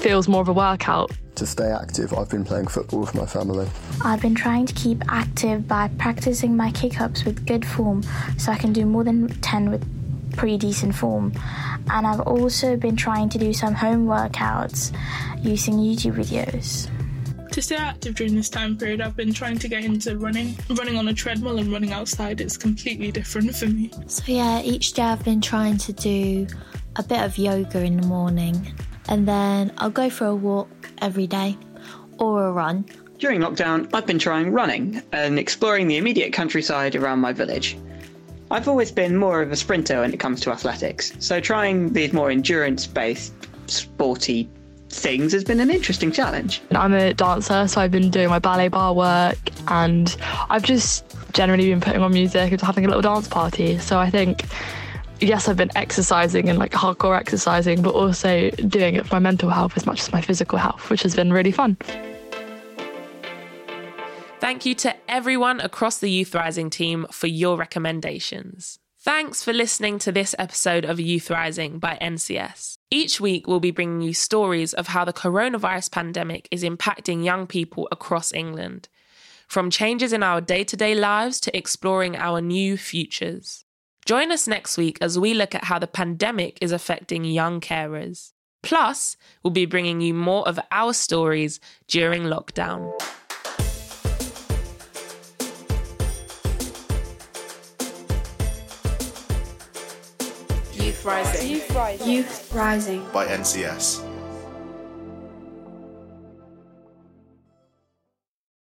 feels 0.00 0.28
more 0.28 0.40
of 0.40 0.48
a 0.48 0.54
workout. 0.54 1.10
To 1.34 1.44
stay 1.44 1.70
active, 1.70 2.14
I've 2.14 2.30
been 2.30 2.44
playing 2.44 2.68
football 2.68 3.00
with 3.00 3.14
my 3.14 3.26
family. 3.26 3.68
I've 4.02 4.22
been 4.22 4.34
trying 4.34 4.64
to 4.64 4.72
keep 4.72 5.02
active 5.08 5.68
by 5.68 5.90
practicing 5.98 6.56
my 6.56 6.70
kick 6.72 7.02
ups 7.02 7.26
with 7.26 7.44
good 7.44 7.66
form 7.66 8.02
so 8.38 8.50
I 8.50 8.56
can 8.56 8.72
do 8.72 8.86
more 8.86 9.04
than 9.04 9.28
10 9.40 9.70
with 9.70 9.84
pretty 10.36 10.58
decent 10.58 10.94
form. 10.94 11.32
And 11.90 12.06
I've 12.06 12.20
also 12.20 12.76
been 12.76 12.96
trying 12.96 13.28
to 13.30 13.38
do 13.38 13.52
some 13.52 13.74
home 13.74 14.06
workouts 14.06 14.96
using 15.42 15.74
YouTube 15.74 16.14
videos. 16.14 16.90
To 17.52 17.62
stay 17.62 17.76
active 17.76 18.16
during 18.16 18.34
this 18.34 18.50
time 18.50 18.76
period, 18.76 19.00
I've 19.00 19.16
been 19.16 19.32
trying 19.32 19.58
to 19.60 19.68
get 19.68 19.82
into 19.82 20.18
running. 20.18 20.54
Running 20.68 20.98
on 20.98 21.08
a 21.08 21.14
treadmill 21.14 21.58
and 21.58 21.72
running 21.72 21.92
outside 21.92 22.40
is 22.40 22.58
completely 22.58 23.10
different 23.10 23.54
for 23.56 23.66
me. 23.66 23.90
So, 24.08 24.24
yeah, 24.26 24.60
each 24.60 24.92
day 24.92 25.02
I've 25.02 25.24
been 25.24 25.40
trying 25.40 25.78
to 25.78 25.92
do 25.94 26.46
a 26.96 27.02
bit 27.02 27.20
of 27.20 27.38
yoga 27.38 27.82
in 27.82 27.96
the 27.98 28.06
morning, 28.06 28.74
and 29.08 29.26
then 29.26 29.72
I'll 29.78 29.90
go 29.90 30.10
for 30.10 30.26
a 30.26 30.34
walk 30.34 30.68
every 30.98 31.26
day 31.26 31.56
or 32.18 32.48
a 32.48 32.52
run. 32.52 32.84
During 33.18 33.40
lockdown, 33.40 33.88
I've 33.94 34.06
been 34.06 34.18
trying 34.18 34.52
running 34.52 35.02
and 35.12 35.38
exploring 35.38 35.88
the 35.88 35.96
immediate 35.96 36.34
countryside 36.34 36.94
around 36.94 37.20
my 37.20 37.32
village. 37.32 37.78
I've 38.50 38.68
always 38.68 38.92
been 38.92 39.16
more 39.16 39.42
of 39.42 39.50
a 39.50 39.56
sprinter 39.56 40.00
when 40.00 40.12
it 40.12 40.20
comes 40.20 40.40
to 40.42 40.50
athletics, 40.50 41.12
so 41.18 41.40
trying 41.40 41.92
these 41.92 42.12
more 42.12 42.30
endurance 42.30 42.86
based, 42.86 43.32
sporty 43.66 44.48
things 44.88 45.32
has 45.32 45.42
been 45.42 45.60
an 45.60 45.70
interesting 45.70 46.12
challenge. 46.12 46.62
I'm 46.70 46.94
a 46.94 47.12
dancer, 47.12 47.66
so 47.66 47.80
I've 47.80 47.90
been 47.90 48.10
doing 48.10 48.28
my 48.28 48.38
ballet 48.38 48.68
barre 48.68 48.92
work 48.92 49.38
and 49.68 50.16
I've 50.48 50.62
just 50.62 51.04
generally 51.32 51.68
been 51.68 51.80
putting 51.80 52.02
on 52.02 52.12
music 52.12 52.52
and 52.52 52.60
having 52.60 52.84
a 52.84 52.88
little 52.88 53.02
dance 53.02 53.28
party. 53.28 53.78
So 53.78 53.98
I 53.98 54.10
think 54.10 54.44
yes, 55.20 55.48
I've 55.48 55.56
been 55.56 55.76
exercising 55.76 56.48
and 56.48 56.58
like 56.58 56.72
hardcore 56.72 57.18
exercising, 57.18 57.82
but 57.82 57.94
also 57.94 58.50
doing 58.50 58.94
it 58.94 59.06
for 59.06 59.16
my 59.16 59.20
mental 59.20 59.50
health 59.50 59.76
as 59.76 59.86
much 59.86 60.00
as 60.00 60.12
my 60.12 60.20
physical 60.20 60.58
health, 60.58 60.88
which 60.90 61.02
has 61.02 61.14
been 61.14 61.32
really 61.32 61.52
fun. 61.52 61.76
Thank 64.46 64.64
you 64.64 64.76
to 64.76 64.94
everyone 65.10 65.58
across 65.58 65.98
the 65.98 66.08
Youth 66.08 66.32
Rising 66.32 66.70
team 66.70 67.06
for 67.10 67.26
your 67.26 67.56
recommendations. 67.56 68.78
Thanks 69.00 69.42
for 69.42 69.52
listening 69.52 69.98
to 69.98 70.12
this 70.12 70.36
episode 70.38 70.84
of 70.84 71.00
Youth 71.00 71.32
Rising 71.32 71.80
by 71.80 71.98
NCS. 72.00 72.78
Each 72.88 73.20
week, 73.20 73.48
we'll 73.48 73.58
be 73.58 73.72
bringing 73.72 74.02
you 74.02 74.14
stories 74.14 74.72
of 74.72 74.86
how 74.86 75.04
the 75.04 75.12
coronavirus 75.12 75.90
pandemic 75.90 76.46
is 76.52 76.62
impacting 76.62 77.24
young 77.24 77.48
people 77.48 77.88
across 77.90 78.32
England, 78.32 78.88
from 79.48 79.68
changes 79.68 80.12
in 80.12 80.22
our 80.22 80.40
day 80.40 80.62
to 80.62 80.76
day 80.76 80.94
lives 80.94 81.40
to 81.40 81.56
exploring 81.56 82.14
our 82.14 82.40
new 82.40 82.76
futures. 82.76 83.64
Join 84.04 84.30
us 84.30 84.46
next 84.46 84.78
week 84.78 84.96
as 85.00 85.18
we 85.18 85.34
look 85.34 85.56
at 85.56 85.64
how 85.64 85.80
the 85.80 85.88
pandemic 85.88 86.56
is 86.60 86.70
affecting 86.70 87.24
young 87.24 87.60
carers. 87.60 88.30
Plus, 88.62 89.16
we'll 89.42 89.50
be 89.50 89.66
bringing 89.66 90.00
you 90.00 90.14
more 90.14 90.46
of 90.46 90.60
our 90.70 90.92
stories 90.92 91.58
during 91.88 92.22
lockdown. 92.22 92.92
Rising. 101.06 101.50
Youth 101.50 101.70
Rising. 101.70 102.10
Youth 102.10 102.52
Rising. 102.52 103.06
By 103.12 103.26
NCS. 103.26 104.15